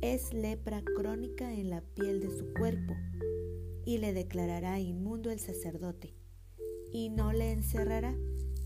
es 0.01 0.33
lepra 0.33 0.83
crónica 0.97 1.53
en 1.53 1.71
la 1.71 1.83
piel 1.83 2.21
de 2.21 2.31
su 2.31 2.53
cuerpo, 2.55 2.95
y 3.85 3.99
le 3.99 4.13
declarará 4.13 4.81
inmundo 4.81 5.31
el 5.31 5.39
sacerdote, 5.39 6.15
y 6.93 7.09
no 7.09 7.33
le 7.33 7.53
encerrará 7.53 8.17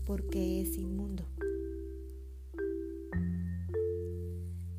porque 0.05 0.61
es 0.61 0.77
inmundo. 0.77 1.34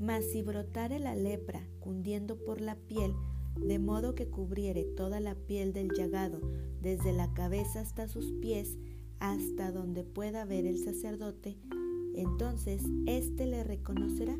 Mas 0.07 0.25
si 0.31 0.41
brotare 0.41 1.01
la 1.01 1.17
lepra 1.17 1.67
cundiendo 1.81 2.37
por 2.37 2.61
la 2.61 2.77
piel, 2.77 3.13
de 3.57 3.81
modo 3.81 4.15
que 4.15 4.29
cubriere 4.29 4.85
toda 4.85 5.19
la 5.19 5.35
piel 5.35 5.73
del 5.73 5.91
llagado, 5.91 6.41
desde 6.81 7.13
la 7.13 7.35
cabeza 7.35 7.81
hasta 7.81 8.07
sus 8.07 8.31
pies, 8.41 8.79
hasta 9.19 9.73
donde 9.73 10.05
pueda 10.05 10.45
ver 10.45 10.65
el 10.65 10.79
sacerdote, 10.79 11.59
entonces 12.15 12.85
éste 13.07 13.47
le 13.47 13.65
reconocerá, 13.65 14.37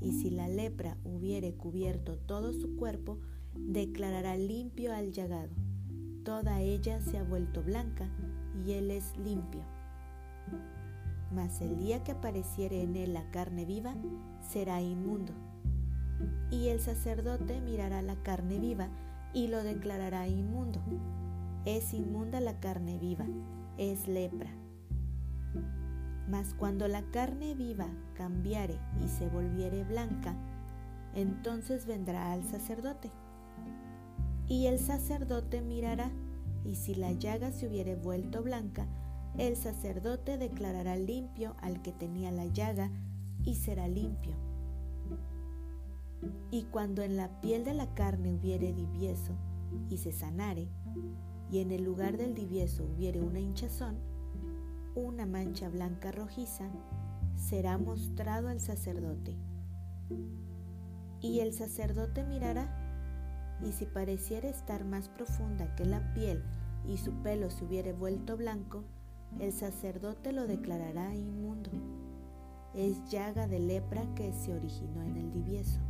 y 0.00 0.10
si 0.10 0.28
la 0.28 0.48
lepra 0.48 0.98
hubiere 1.04 1.54
cubierto 1.54 2.18
todo 2.18 2.52
su 2.52 2.74
cuerpo, 2.74 3.20
declarará 3.54 4.36
limpio 4.36 4.92
al 4.92 5.12
llagado. 5.12 5.54
Toda 6.24 6.62
ella 6.62 7.00
se 7.00 7.18
ha 7.18 7.22
vuelto 7.22 7.62
blanca, 7.62 8.10
y 8.66 8.72
él 8.72 8.90
es 8.90 9.16
limpio. 9.18 9.75
Mas 11.32 11.60
el 11.60 11.76
día 11.76 12.02
que 12.04 12.12
apareciere 12.12 12.82
en 12.82 12.96
él 12.96 13.14
la 13.14 13.30
carne 13.30 13.64
viva, 13.64 13.94
será 14.40 14.80
inmundo 14.80 15.32
y 16.50 16.68
el 16.68 16.80
sacerdote 16.80 17.60
mirará 17.60 18.02
la 18.02 18.16
carne 18.16 18.58
viva 18.58 18.88
y 19.32 19.48
lo 19.48 19.62
declarará 19.62 20.28
inmundo. 20.28 20.80
Es 21.64 21.92
inmunda 21.92 22.40
la 22.40 22.60
carne 22.60 22.98
viva, 22.98 23.26
es 23.76 24.06
lepra. 24.06 24.50
Mas 26.28 26.54
cuando 26.54 26.88
la 26.88 27.02
carne 27.10 27.54
viva 27.54 27.88
cambiare 28.14 28.78
y 29.04 29.08
se 29.08 29.28
volviere 29.28 29.84
blanca, 29.84 30.34
entonces 31.14 31.86
vendrá 31.86 32.32
al 32.32 32.44
sacerdote. 32.44 33.10
Y 34.48 34.66
el 34.66 34.78
sacerdote 34.78 35.60
mirará, 35.60 36.10
y 36.64 36.76
si 36.76 36.94
la 36.94 37.12
llaga 37.12 37.50
se 37.52 37.66
hubiere 37.66 37.96
vuelto 37.96 38.42
blanca, 38.42 38.86
el 39.38 39.56
sacerdote 39.56 40.38
declarará 40.38 40.96
limpio 40.96 41.54
al 41.60 41.82
que 41.82 41.92
tenía 41.92 42.30
la 42.30 42.46
llaga, 42.46 42.90
y 43.44 43.54
será 43.54 43.86
limpio. 43.86 44.34
Y 46.50 46.64
cuando 46.64 47.02
en 47.02 47.16
la 47.16 47.40
piel 47.40 47.64
de 47.64 47.74
la 47.74 47.94
carne 47.94 48.34
hubiere 48.34 48.72
divieso 48.72 49.36
y 49.88 49.98
se 49.98 50.12
sanare, 50.12 50.68
y 51.50 51.60
en 51.60 51.70
el 51.70 51.84
lugar 51.84 52.16
del 52.16 52.34
divieso 52.34 52.84
hubiere 52.84 53.20
una 53.20 53.38
hinchazón, 53.38 53.96
una 54.94 55.26
mancha 55.26 55.68
blanca 55.68 56.10
rojiza, 56.10 56.68
será 57.36 57.78
mostrado 57.78 58.48
al 58.48 58.60
sacerdote. 58.60 59.36
Y 61.20 61.40
el 61.40 61.52
sacerdote 61.52 62.24
mirará, 62.24 62.82
y 63.62 63.72
si 63.72 63.86
pareciera 63.86 64.48
estar 64.48 64.84
más 64.84 65.08
profunda 65.08 65.74
que 65.76 65.84
la 65.84 66.12
piel 66.14 66.42
y 66.86 66.96
su 66.96 67.12
pelo 67.22 67.50
se 67.50 67.64
hubiere 67.64 67.92
vuelto 67.92 68.36
blanco, 68.36 68.84
el 69.40 69.52
sacerdote 69.52 70.32
lo 70.32 70.46
declarará 70.46 71.14
inmundo. 71.14 71.70
Es 72.74 73.08
llaga 73.10 73.46
de 73.46 73.58
lepra 73.58 74.02
que 74.14 74.32
se 74.32 74.54
originó 74.54 75.02
en 75.02 75.16
el 75.16 75.32
divieso. 75.32 75.80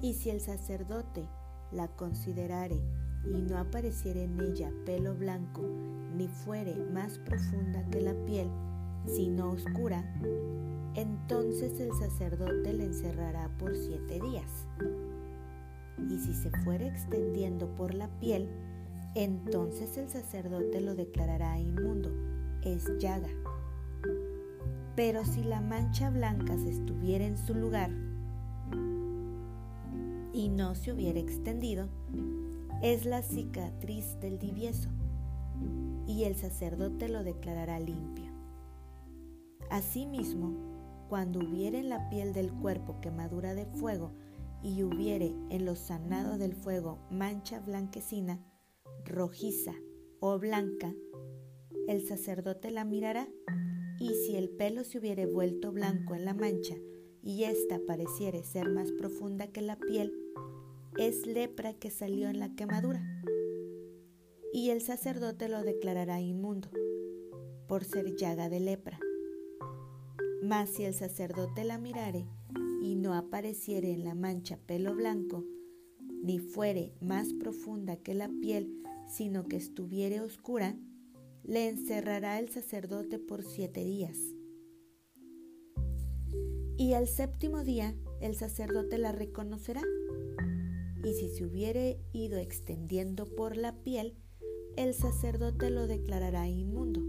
Y 0.00 0.14
si 0.14 0.30
el 0.30 0.40
sacerdote 0.40 1.28
la 1.72 1.88
considerare 1.88 2.80
y 3.24 3.42
no 3.42 3.58
apareciere 3.58 4.24
en 4.24 4.40
ella 4.40 4.70
pelo 4.86 5.14
blanco, 5.14 5.62
ni 6.16 6.28
fuere 6.28 6.74
más 6.92 7.18
profunda 7.18 7.84
que 7.90 8.00
la 8.00 8.14
piel, 8.24 8.48
sino 9.06 9.50
oscura, 9.50 10.04
entonces 10.94 11.78
el 11.80 11.92
sacerdote 11.92 12.72
le 12.72 12.84
encerrará 12.84 13.48
por 13.58 13.76
siete 13.76 14.20
días. 14.20 14.66
Y 16.10 16.18
si 16.18 16.34
se 16.34 16.50
fuere 16.62 16.86
extendiendo 16.86 17.68
por 17.76 17.94
la 17.94 18.08
piel, 18.18 18.48
entonces 19.14 19.96
el 19.96 20.08
sacerdote 20.08 20.80
lo 20.80 20.94
declarará 20.94 21.58
inmundo, 21.58 22.10
es 22.62 22.84
llaga. 22.98 23.28
Pero 24.96 25.24
si 25.24 25.42
la 25.42 25.60
mancha 25.60 26.10
blanca 26.10 26.56
se 26.58 26.70
estuviera 26.70 27.24
en 27.24 27.38
su 27.38 27.54
lugar, 27.54 27.90
y 30.32 30.48
no 30.50 30.74
se 30.74 30.92
hubiera 30.92 31.18
extendido, 31.18 31.88
es 32.82 33.04
la 33.04 33.22
cicatriz 33.22 34.20
del 34.20 34.38
divieso, 34.38 34.88
y 36.06 36.24
el 36.24 36.36
sacerdote 36.36 37.08
lo 37.08 37.24
declarará 37.24 37.80
limpio. 37.80 38.30
Asimismo, 39.70 40.52
cuando 41.08 41.40
hubiere 41.40 41.80
en 41.80 41.88
la 41.88 42.08
piel 42.08 42.32
del 42.32 42.52
cuerpo 42.52 43.00
quemadura 43.00 43.54
de 43.54 43.66
fuego, 43.66 44.12
y 44.62 44.82
hubiere 44.82 45.34
en 45.50 45.64
lo 45.64 45.76
sanado 45.76 46.38
del 46.38 46.54
fuego 46.54 46.98
mancha 47.10 47.60
blanquecina, 47.60 48.40
rojiza 49.08 49.74
o 50.20 50.38
blanca, 50.38 50.94
el 51.88 52.06
sacerdote 52.06 52.70
la 52.70 52.84
mirará, 52.84 53.28
y 53.98 54.10
si 54.14 54.36
el 54.36 54.50
pelo 54.50 54.84
se 54.84 54.98
hubiere 54.98 55.26
vuelto 55.26 55.72
blanco 55.72 56.14
en 56.14 56.24
la 56.24 56.34
mancha, 56.34 56.76
y 57.22 57.44
ésta 57.44 57.80
pareciere 57.86 58.44
ser 58.44 58.68
más 58.68 58.92
profunda 58.92 59.48
que 59.48 59.62
la 59.62 59.76
piel, 59.76 60.12
es 60.98 61.26
lepra 61.26 61.74
que 61.74 61.90
salió 61.90 62.28
en 62.28 62.38
la 62.38 62.54
quemadura, 62.54 63.02
y 64.52 64.70
el 64.70 64.80
sacerdote 64.80 65.48
lo 65.48 65.62
declarará 65.62 66.20
inmundo, 66.20 66.68
por 67.66 67.84
ser 67.84 68.14
llaga 68.16 68.48
de 68.48 68.60
lepra. 68.60 68.98
Mas 70.42 70.70
si 70.70 70.84
el 70.84 70.94
sacerdote 70.94 71.64
la 71.64 71.78
mirare 71.78 72.26
y 72.80 72.96
no 72.96 73.14
apareciere 73.14 73.92
en 73.92 74.04
la 74.04 74.14
mancha 74.14 74.58
pelo 74.66 74.94
blanco, 74.94 75.44
ni 76.22 76.38
fuere 76.38 76.92
más 77.00 77.32
profunda 77.32 77.96
que 77.96 78.14
la 78.14 78.28
piel, 78.28 78.82
sino 79.08 79.46
que 79.46 79.56
estuviere 79.56 80.20
oscura, 80.20 80.76
le 81.42 81.68
encerrará 81.68 82.38
el 82.38 82.50
sacerdote 82.50 83.18
por 83.18 83.42
siete 83.42 83.84
días. 83.84 84.18
Y 86.76 86.92
al 86.92 87.08
séptimo 87.08 87.64
día 87.64 87.96
el 88.20 88.36
sacerdote 88.36 88.98
la 88.98 89.12
reconocerá 89.12 89.82
y 91.04 91.12
si 91.14 91.28
se 91.28 91.44
hubiere 91.44 92.00
ido 92.12 92.38
extendiendo 92.38 93.26
por 93.26 93.56
la 93.56 93.82
piel, 93.82 94.16
el 94.76 94.94
sacerdote 94.94 95.70
lo 95.70 95.86
declarará 95.86 96.48
inmundo. 96.48 97.00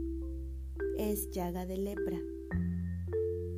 Es 0.97 1.31
llaga 1.31 1.65
de 1.65 1.77
lepra. 1.77 2.19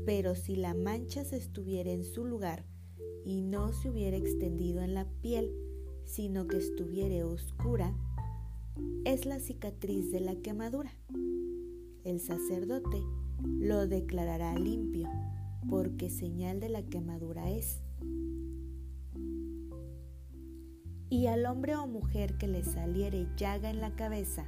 Pero 0.05 0.35
si 0.35 0.55
la 0.55 0.73
mancha 0.73 1.23
se 1.23 1.37
estuviera 1.37 1.91
en 1.91 2.03
su 2.03 2.25
lugar 2.25 2.65
y 3.23 3.41
no 3.41 3.71
se 3.71 3.89
hubiera 3.89 4.17
extendido 4.17 4.81
en 4.81 4.95
la 4.95 5.07
piel, 5.21 5.53
sino 6.05 6.47
que 6.47 6.57
estuviera 6.57 7.25
oscura, 7.25 7.95
es 9.03 9.25
la 9.25 9.39
cicatriz 9.39 10.11
de 10.11 10.19
la 10.19 10.35
quemadura. 10.35 10.91
El 12.03 12.19
sacerdote 12.19 13.01
lo 13.43 13.87
declarará 13.87 14.53
limpio, 14.55 15.09
porque 15.69 16.09
señal 16.09 16.59
de 16.59 16.69
la 16.69 16.83
quemadura 16.83 17.49
es. 17.49 17.81
Y 21.09 21.27
al 21.27 21.45
hombre 21.47 21.75
o 21.75 21.87
mujer 21.87 22.37
que 22.37 22.47
le 22.47 22.63
saliere 22.63 23.27
llaga 23.35 23.69
en 23.69 23.81
la 23.81 23.95
cabeza 23.95 24.45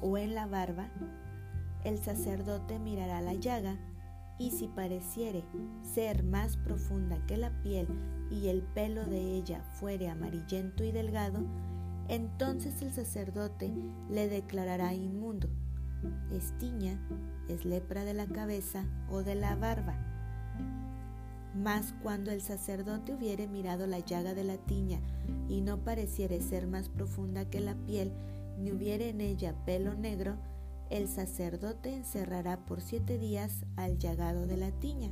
o 0.00 0.16
en 0.18 0.34
la 0.34 0.46
barba, 0.46 0.90
el 1.84 1.98
sacerdote 1.98 2.78
mirará 2.78 3.20
la 3.20 3.34
llaga 3.34 3.76
y 4.38 4.52
si 4.52 4.68
pareciere 4.68 5.44
ser 5.82 6.22
más 6.22 6.56
profunda 6.58 7.24
que 7.26 7.36
la 7.36 7.60
piel 7.62 7.88
y 8.30 8.48
el 8.48 8.62
pelo 8.62 9.04
de 9.04 9.34
ella 9.34 9.62
fuere 9.80 10.08
amarillento 10.08 10.84
y 10.84 10.92
delgado, 10.92 11.44
entonces 12.10 12.82
el 12.82 12.92
sacerdote 12.92 13.72
le 14.10 14.28
declarará 14.28 14.92
inmundo. 14.92 15.48
Estiña 16.32 16.98
es 17.48 17.64
lepra 17.64 18.04
de 18.04 18.14
la 18.14 18.26
cabeza 18.26 18.84
o 19.08 19.22
de 19.22 19.36
la 19.36 19.54
barba. 19.54 19.94
Mas 21.54 21.94
cuando 22.02 22.32
el 22.32 22.40
sacerdote 22.40 23.14
hubiere 23.14 23.46
mirado 23.46 23.86
la 23.86 24.00
llaga 24.00 24.34
de 24.34 24.42
la 24.42 24.56
tiña 24.56 24.98
y 25.48 25.60
no 25.60 25.84
pareciere 25.84 26.40
ser 26.40 26.66
más 26.66 26.88
profunda 26.88 27.48
que 27.48 27.60
la 27.60 27.74
piel, 27.74 28.12
ni 28.58 28.72
hubiere 28.72 29.10
en 29.10 29.20
ella 29.20 29.54
pelo 29.64 29.94
negro, 29.94 30.36
el 30.90 31.06
sacerdote 31.06 31.94
encerrará 31.94 32.66
por 32.66 32.80
siete 32.80 33.18
días 33.18 33.64
al 33.76 33.98
llagado 33.98 34.48
de 34.48 34.56
la 34.56 34.72
tiña. 34.72 35.10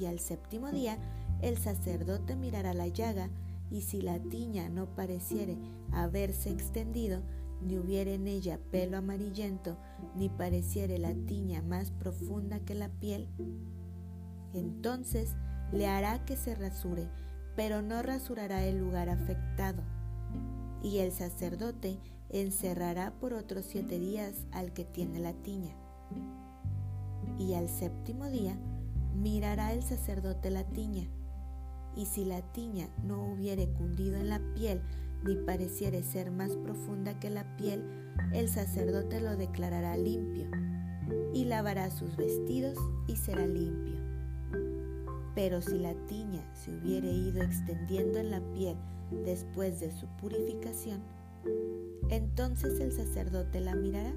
Y 0.00 0.06
al 0.06 0.18
séptimo 0.18 0.72
día 0.72 0.98
el 1.42 1.58
sacerdote 1.58 2.34
mirará 2.34 2.74
la 2.74 2.88
llaga, 2.88 3.30
y 3.70 3.82
si 3.82 4.02
la 4.02 4.18
tiña 4.18 4.68
no 4.68 4.94
pareciere 4.94 5.56
haberse 5.92 6.50
extendido, 6.50 7.22
ni 7.62 7.78
hubiere 7.78 8.14
en 8.14 8.26
ella 8.26 8.58
pelo 8.70 8.96
amarillento, 8.96 9.76
ni 10.16 10.28
pareciere 10.28 10.98
la 10.98 11.14
tiña 11.14 11.62
más 11.62 11.90
profunda 11.90 12.60
que 12.60 12.74
la 12.74 12.88
piel, 12.88 13.28
entonces 14.54 15.36
le 15.72 15.86
hará 15.86 16.24
que 16.24 16.36
se 16.36 16.54
rasure, 16.54 17.08
pero 17.56 17.82
no 17.82 18.02
rasurará 18.02 18.64
el 18.64 18.78
lugar 18.78 19.08
afectado. 19.08 19.82
Y 20.82 20.98
el 20.98 21.12
sacerdote 21.12 21.98
encerrará 22.30 23.12
por 23.20 23.34
otros 23.34 23.66
siete 23.66 23.98
días 23.98 24.46
al 24.52 24.72
que 24.72 24.84
tiene 24.84 25.20
la 25.20 25.34
tiña. 25.34 25.76
Y 27.38 27.54
al 27.54 27.68
séptimo 27.68 28.26
día 28.26 28.58
mirará 29.14 29.72
el 29.72 29.82
sacerdote 29.82 30.50
la 30.50 30.64
tiña, 30.64 31.08
y 32.00 32.06
si 32.06 32.24
la 32.24 32.40
tiña 32.40 32.88
no 33.04 33.22
hubiere 33.22 33.68
cundido 33.68 34.16
en 34.16 34.30
la 34.30 34.40
piel, 34.54 34.80
ni 35.22 35.36
pareciere 35.36 36.02
ser 36.02 36.30
más 36.30 36.56
profunda 36.56 37.20
que 37.20 37.28
la 37.28 37.44
piel, 37.58 37.84
el 38.32 38.48
sacerdote 38.48 39.20
lo 39.20 39.36
declarará 39.36 39.98
limpio, 39.98 40.46
y 41.34 41.44
lavará 41.44 41.90
sus 41.90 42.16
vestidos 42.16 42.78
y 43.06 43.16
será 43.16 43.46
limpio. 43.46 44.00
Pero 45.34 45.60
si 45.60 45.78
la 45.78 45.92
tiña 46.06 46.42
se 46.54 46.74
hubiere 46.74 47.12
ido 47.12 47.42
extendiendo 47.42 48.18
en 48.18 48.30
la 48.30 48.40
piel 48.54 48.76
después 49.26 49.78
de 49.80 49.92
su 49.92 50.06
purificación, 50.18 51.02
entonces 52.08 52.80
el 52.80 52.92
sacerdote 52.92 53.60
la 53.60 53.74
mirará. 53.74 54.14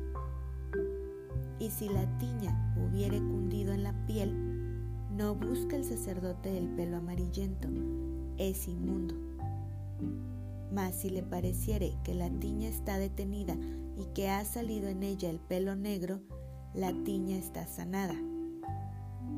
Y 1.60 1.70
si 1.70 1.90
la 1.90 2.18
tiña 2.18 2.74
hubiere 2.78 3.18
cundido 3.18 3.74
en 3.74 3.84
la 3.84 3.94
piel, 4.06 4.43
no 5.16 5.36
busca 5.36 5.76
el 5.76 5.84
sacerdote 5.84 6.58
el 6.58 6.68
pelo 6.70 6.98
amarillento, 6.98 7.68
es 8.38 8.68
inmundo. 8.68 9.16
Mas 10.72 10.96
si 10.96 11.10
le 11.12 11.22
pareciere 11.22 11.94
que 12.04 12.16
la 12.16 12.32
tiña 12.32 12.68
está 12.68 12.98
detenida 12.98 13.56
y 13.96 14.06
que 14.16 14.30
ha 14.30 14.44
salido 14.44 14.88
en 14.88 15.04
ella 15.04 15.30
el 15.30 15.40
pelo 15.40 15.76
negro, 15.76 16.22
la 16.74 16.92
tiña 17.04 17.38
está 17.38 17.68
sanada. 17.68 18.16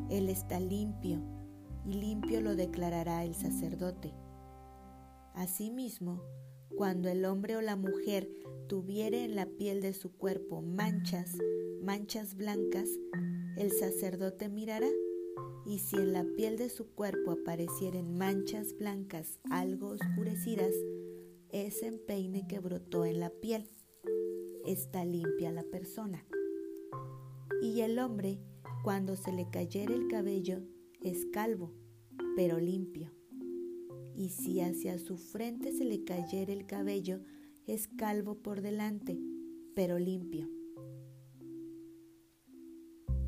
Él 0.09 0.29
está 0.29 0.61
limpio 0.61 1.19
y 1.85 1.93
limpio 1.93 2.39
lo 2.39 2.55
declarará 2.55 3.25
el 3.25 3.35
sacerdote. 3.35 4.13
Asimismo, 5.33 6.21
cuando 6.77 7.09
el 7.09 7.25
hombre 7.25 7.57
o 7.57 7.61
la 7.61 7.75
mujer 7.75 8.29
tuviere 8.69 9.25
en 9.25 9.35
la 9.35 9.45
piel 9.45 9.81
de 9.81 9.93
su 9.93 10.13
cuerpo 10.13 10.61
manchas, 10.61 11.35
manchas 11.81 12.35
blancas, 12.35 12.87
el 13.57 13.71
sacerdote 13.71 14.47
mirará, 14.47 14.87
y 15.65 15.79
si 15.79 15.95
en 15.97 16.13
la 16.13 16.23
piel 16.35 16.57
de 16.57 16.69
su 16.69 16.87
cuerpo 16.93 17.31
aparecieren 17.31 18.17
manchas 18.17 18.75
blancas 18.77 19.39
algo 19.49 19.89
oscurecidas, 19.89 20.73
es 21.49 21.81
empeine 21.83 22.47
que 22.47 22.59
brotó 22.59 23.05
en 23.05 23.19
la 23.19 23.29
piel. 23.29 23.69
Está 24.65 25.05
limpia 25.05 25.51
la 25.51 25.63
persona. 25.63 26.25
Y 27.61 27.81
el 27.81 27.99
hombre, 27.99 28.39
cuando 28.83 29.15
se 29.15 29.31
le 29.31 29.49
cayere 29.49 29.95
el 29.95 30.07
cabello, 30.07 30.61
es 31.01 31.25
calvo, 31.31 31.73
pero 32.35 32.59
limpio 32.59 33.11
y 34.15 34.29
si 34.29 34.61
hacia 34.61 34.97
su 34.97 35.17
frente 35.17 35.71
se 35.71 35.85
le 35.85 36.03
cayera 36.03 36.53
el 36.53 36.65
cabello, 36.65 37.19
es 37.67 37.87
calvo 37.87 38.35
por 38.35 38.61
delante, 38.61 39.19
pero 39.75 39.99
limpio. 39.99 40.49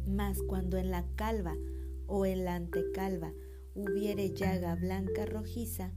Mas 0.07 0.41
cuando 0.43 0.77
en 0.77 0.89
la 0.89 1.05
calva 1.15 1.55
o 2.07 2.25
en 2.25 2.45
la 2.45 2.55
antecalva 2.55 3.33
hubiere 3.75 4.33
llaga 4.33 4.75
blanca 4.75 5.25
rojiza, 5.25 5.93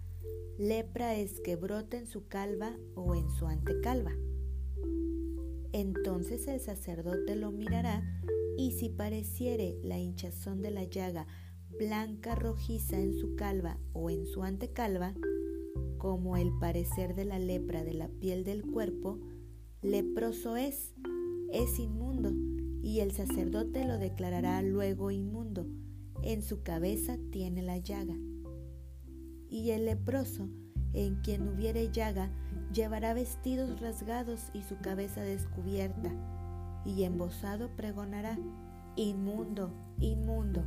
lepra 0.58 1.16
es 1.16 1.40
que 1.40 1.56
brote 1.56 1.96
en 1.96 2.06
su 2.06 2.28
calva 2.28 2.76
o 2.94 3.14
en 3.14 3.30
su 3.30 3.46
antecalva. 3.46 4.12
Entonces 5.72 6.46
el 6.48 6.60
sacerdote 6.60 7.36
lo 7.36 7.52
mirará 7.52 8.02
y 8.58 8.72
si 8.72 8.90
pareciere 8.90 9.78
la 9.82 9.98
hinchazón 9.98 10.60
de 10.60 10.70
la 10.70 10.84
llaga 10.84 11.26
blanca 11.78 12.34
rojiza 12.34 12.98
en 12.98 13.14
su 13.14 13.36
calva 13.36 13.78
o 13.92 14.10
en 14.10 14.26
su 14.26 14.42
antecalva, 14.42 15.14
como 15.96 16.36
el 16.36 16.50
parecer 16.58 17.14
de 17.14 17.24
la 17.24 17.38
lepra 17.38 17.84
de 17.84 17.94
la 17.94 18.08
piel 18.08 18.44
del 18.44 18.62
cuerpo, 18.62 19.18
leproso 19.80 20.56
es, 20.56 20.94
es 21.52 21.78
inmundo, 21.78 22.32
y 22.82 23.00
el 23.00 23.12
sacerdote 23.12 23.86
lo 23.86 23.98
declarará 23.98 24.60
luego 24.62 25.10
inmundo, 25.10 25.39
en 26.22 26.42
su 26.42 26.62
cabeza 26.62 27.16
tiene 27.30 27.62
la 27.62 27.78
llaga. 27.78 28.14
Y 29.48 29.70
el 29.70 29.86
leproso, 29.86 30.48
en 30.92 31.16
quien 31.16 31.48
hubiere 31.48 31.90
llaga, 31.90 32.30
llevará 32.72 33.14
vestidos 33.14 33.80
rasgados 33.80 34.50
y 34.52 34.62
su 34.62 34.76
cabeza 34.78 35.22
descubierta, 35.22 36.10
y 36.84 37.04
embosado 37.04 37.74
pregonará, 37.76 38.38
inmundo, 38.96 39.72
inmundo. 39.98 40.64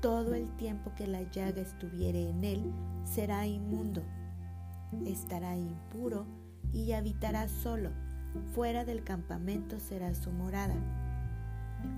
Todo 0.00 0.34
el 0.34 0.54
tiempo 0.56 0.92
que 0.96 1.06
la 1.06 1.22
llaga 1.22 1.60
estuviere 1.60 2.28
en 2.28 2.44
él 2.44 2.72
será 3.04 3.46
inmundo, 3.46 4.02
estará 5.06 5.56
impuro 5.56 6.26
y 6.72 6.92
habitará 6.92 7.48
solo, 7.48 7.90
fuera 8.54 8.84
del 8.84 9.04
campamento 9.04 9.78
será 9.78 10.14
su 10.14 10.30
morada. 10.30 10.99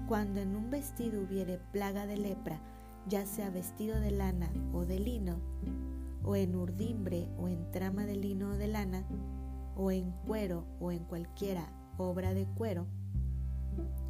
Cuando 0.08 0.40
en 0.40 0.56
un 0.56 0.70
vestido 0.70 1.22
hubiere 1.22 1.58
plaga 1.72 2.06
de 2.06 2.16
lepra, 2.16 2.60
ya 3.08 3.26
sea 3.26 3.50
vestido 3.50 3.98
de 4.00 4.10
lana 4.10 4.50
o 4.72 4.84
de 4.84 4.98
lino, 4.98 5.36
o 6.24 6.36
en 6.36 6.54
urdimbre 6.54 7.28
o 7.38 7.48
en 7.48 7.70
trama 7.72 8.04
de 8.04 8.16
lino 8.16 8.50
o 8.50 8.56
de 8.56 8.68
lana, 8.68 9.04
o 9.76 9.90
en 9.90 10.10
cuero 10.26 10.64
o 10.80 10.92
en 10.92 11.04
cualquiera 11.04 11.72
obra 11.96 12.34
de 12.34 12.46
cuero, 12.46 12.86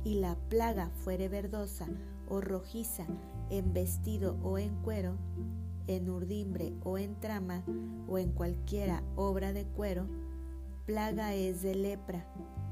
y 0.04 0.14
la 0.14 0.36
plaga 0.48 0.90
fuere 1.04 1.28
verdosa 1.28 1.86
o 2.28 2.40
rojiza 2.40 3.06
en 3.50 3.72
vestido 3.72 4.36
o 4.42 4.58
en 4.58 4.74
cuero, 4.82 5.16
en 5.86 6.08
urdimbre 6.08 6.72
o 6.84 6.98
en 6.98 7.18
trama 7.20 7.62
o 8.08 8.18
en 8.18 8.32
cualquiera 8.32 9.02
obra 9.16 9.52
de 9.52 9.64
cuero, 9.64 10.06
plaga 10.86 11.34
es 11.34 11.62
de 11.62 11.74
lepra 11.74 12.26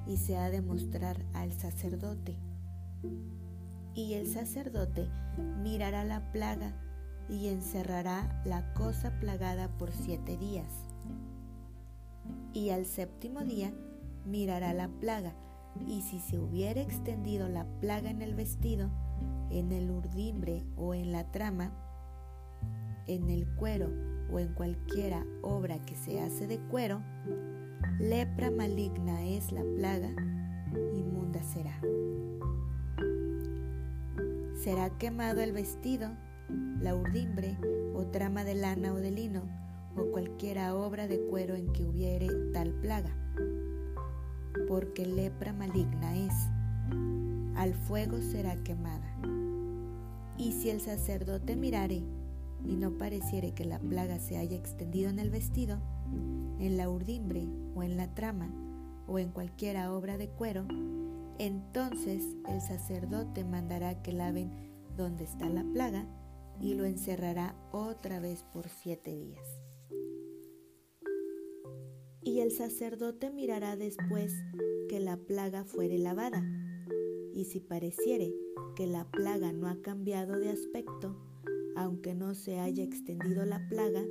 y 0.06 0.16
se 0.16 0.36
ha 0.36 0.50
de 0.50 0.62
mostrar 0.62 1.24
al 1.34 1.52
sacerdote. 1.52 2.36
Y 3.94 4.14
el 4.14 4.26
sacerdote 4.26 5.08
mirará 5.62 6.04
la 6.04 6.32
plaga 6.32 6.72
y 7.28 7.48
encerrará 7.48 8.42
la 8.44 8.72
cosa 8.74 9.18
plagada 9.20 9.68
por 9.78 9.92
siete 9.92 10.36
días. 10.36 10.72
Y 12.52 12.70
al 12.70 12.86
séptimo 12.86 13.40
día 13.40 13.72
mirará 14.26 14.72
la 14.74 14.88
plaga, 14.88 15.32
y 15.86 16.02
si 16.02 16.18
se 16.18 16.38
hubiere 16.38 16.82
extendido 16.82 17.48
la 17.48 17.64
plaga 17.80 18.10
en 18.10 18.22
el 18.22 18.34
vestido, 18.34 18.90
en 19.50 19.72
el 19.72 19.90
urdimbre 19.90 20.64
o 20.76 20.94
en 20.94 21.12
la 21.12 21.30
trama, 21.30 21.72
en 23.06 23.30
el 23.30 23.46
cuero 23.56 23.90
o 24.30 24.38
en 24.38 24.52
cualquiera 24.54 25.24
obra 25.42 25.78
que 25.84 25.94
se 25.94 26.20
hace 26.20 26.46
de 26.46 26.58
cuero, 26.58 27.02
lepra 27.98 28.50
maligna 28.50 29.26
es 29.26 29.52
la 29.52 29.62
plaga, 29.76 30.10
inmunda 30.94 31.42
será. 31.42 31.80
Será 34.62 34.90
quemado 34.90 35.40
el 35.40 35.52
vestido, 35.52 36.10
la 36.82 36.94
urdimbre 36.94 37.56
o 37.94 38.04
trama 38.08 38.44
de 38.44 38.54
lana 38.54 38.92
o 38.92 38.96
de 38.96 39.10
lino, 39.10 39.40
o 39.96 40.12
cualquiera 40.12 40.76
obra 40.76 41.08
de 41.08 41.18
cuero 41.18 41.54
en 41.54 41.72
que 41.72 41.86
hubiere 41.86 42.28
tal 42.52 42.74
plaga, 42.74 43.16
porque 44.68 45.06
lepra 45.06 45.54
maligna 45.54 46.14
es, 46.14 46.34
al 47.56 47.72
fuego 47.72 48.18
será 48.20 48.54
quemada. 48.56 49.16
Y 50.36 50.52
si 50.52 50.68
el 50.68 50.82
sacerdote 50.82 51.56
mirare 51.56 52.02
y 52.62 52.76
no 52.76 52.98
pareciere 52.98 53.54
que 53.54 53.64
la 53.64 53.78
plaga 53.78 54.18
se 54.18 54.36
haya 54.36 54.58
extendido 54.58 55.08
en 55.08 55.20
el 55.20 55.30
vestido, 55.30 55.78
en 56.58 56.76
la 56.76 56.90
urdimbre 56.90 57.48
o 57.74 57.82
en 57.82 57.96
la 57.96 58.14
trama 58.14 58.50
o 59.06 59.18
en 59.18 59.30
cualquiera 59.30 59.90
obra 59.94 60.18
de 60.18 60.28
cuero, 60.28 60.66
entonces 61.40 62.22
el 62.50 62.60
sacerdote 62.60 63.44
mandará 63.44 64.02
que 64.02 64.12
laven 64.12 64.52
donde 64.94 65.24
está 65.24 65.48
la 65.48 65.64
plaga 65.64 66.06
y 66.60 66.74
lo 66.74 66.84
encerrará 66.84 67.56
otra 67.72 68.20
vez 68.20 68.44
por 68.52 68.68
siete 68.68 69.16
días. 69.16 69.46
Y 72.22 72.40
el 72.40 72.50
sacerdote 72.50 73.30
mirará 73.30 73.76
después 73.76 74.34
que 74.90 75.00
la 75.00 75.16
plaga 75.16 75.64
fuere 75.64 75.98
lavada, 75.98 76.44
y 77.34 77.46
si 77.46 77.60
pareciere 77.60 78.34
que 78.76 78.86
la 78.86 79.10
plaga 79.10 79.50
no 79.52 79.66
ha 79.66 79.80
cambiado 79.80 80.38
de 80.38 80.50
aspecto, 80.50 81.16
aunque 81.74 82.14
no 82.14 82.34
se 82.34 82.58
haya 82.58 82.84
extendido 82.84 83.46
la 83.46 83.66
plaga, 83.70 84.04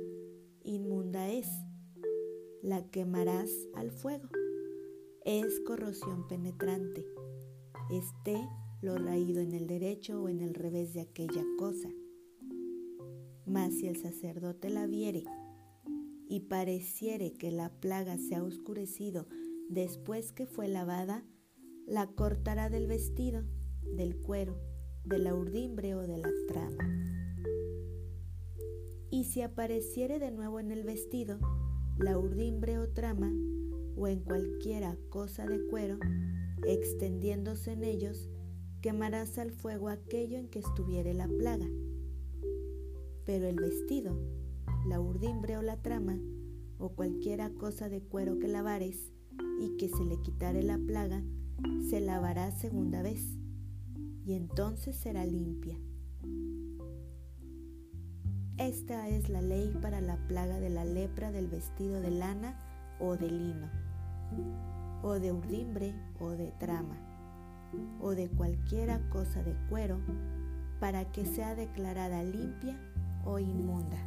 inmunda 0.64 1.30
es. 1.30 1.46
La 2.60 2.90
quemarás 2.90 3.50
al 3.76 3.92
fuego. 3.92 4.28
Es 5.24 5.60
corrosión 5.60 6.26
penetrante. 6.26 7.04
Esté 7.92 8.48
lo 8.82 8.96
raído 8.98 9.40
en 9.40 9.52
el 9.52 9.66
derecho 9.66 10.22
o 10.22 10.28
en 10.28 10.40
el 10.40 10.54
revés 10.54 10.94
de 10.94 11.00
aquella 11.00 11.44
cosa. 11.58 11.88
Mas 13.46 13.74
si 13.74 13.88
el 13.88 13.96
sacerdote 13.96 14.70
la 14.70 14.86
viere 14.86 15.24
y 16.28 16.40
pareciere 16.40 17.32
que 17.32 17.50
la 17.50 17.68
plaga 17.68 18.16
se 18.16 18.36
ha 18.36 18.44
oscurecido 18.44 19.26
después 19.68 20.30
que 20.30 20.46
fue 20.46 20.68
lavada, 20.68 21.24
la 21.86 22.06
cortará 22.06 22.70
del 22.70 22.86
vestido, 22.86 23.42
del 23.96 24.16
cuero, 24.20 24.56
de 25.04 25.18
la 25.18 25.34
urdimbre 25.34 25.96
o 25.96 26.02
de 26.02 26.18
la 26.18 26.30
trama. 26.46 26.88
Y 29.10 29.24
si 29.24 29.42
apareciere 29.42 30.20
de 30.20 30.30
nuevo 30.30 30.60
en 30.60 30.70
el 30.70 30.84
vestido, 30.84 31.40
la 31.98 32.16
urdimbre 32.16 32.78
o 32.78 32.88
trama, 32.88 33.32
o 33.96 34.06
en 34.06 34.20
cualquiera 34.20 34.96
cosa 35.08 35.44
de 35.44 35.66
cuero, 35.66 35.98
extendiéndose 36.66 37.72
en 37.72 37.84
ellos, 37.84 38.28
quemarás 38.80 39.38
al 39.38 39.50
fuego 39.50 39.88
aquello 39.88 40.38
en 40.38 40.48
que 40.48 40.58
estuviere 40.58 41.14
la 41.14 41.28
plaga. 41.28 41.68
Pero 43.24 43.46
el 43.46 43.56
vestido, 43.56 44.18
la 44.88 45.00
urdimbre 45.00 45.56
o 45.56 45.62
la 45.62 45.80
trama, 45.82 46.18
o 46.78 46.90
cualquiera 46.90 47.50
cosa 47.50 47.88
de 47.88 48.02
cuero 48.02 48.38
que 48.38 48.48
lavares, 48.48 49.12
y 49.60 49.76
que 49.76 49.88
se 49.88 50.04
le 50.04 50.20
quitare 50.22 50.62
la 50.62 50.78
plaga, 50.78 51.22
se 51.88 52.00
lavará 52.00 52.50
segunda 52.50 53.02
vez, 53.02 53.22
y 54.24 54.32
entonces 54.32 54.96
será 54.96 55.24
limpia. 55.26 55.78
Esta 58.56 59.08
es 59.08 59.28
la 59.28 59.40
ley 59.40 59.74
para 59.80 60.00
la 60.00 60.16
plaga 60.28 60.60
de 60.60 60.70
la 60.70 60.84
lepra 60.84 61.32
del 61.32 61.48
vestido 61.48 62.00
de 62.00 62.10
lana 62.10 62.58
o 63.00 63.16
de 63.16 63.30
lino, 63.30 63.70
o 65.02 65.18
de 65.18 65.32
urdimbre 65.32 65.94
o 66.18 66.30
de 66.30 66.52
trama, 66.52 66.96
o 68.00 68.10
de 68.10 68.28
cualquiera 68.28 69.00
cosa 69.10 69.42
de 69.42 69.54
cuero, 69.68 70.00
para 70.78 71.04
que 71.12 71.24
sea 71.24 71.54
declarada 71.54 72.22
limpia 72.22 72.76
o 73.24 73.38
inmunda. 73.38 73.98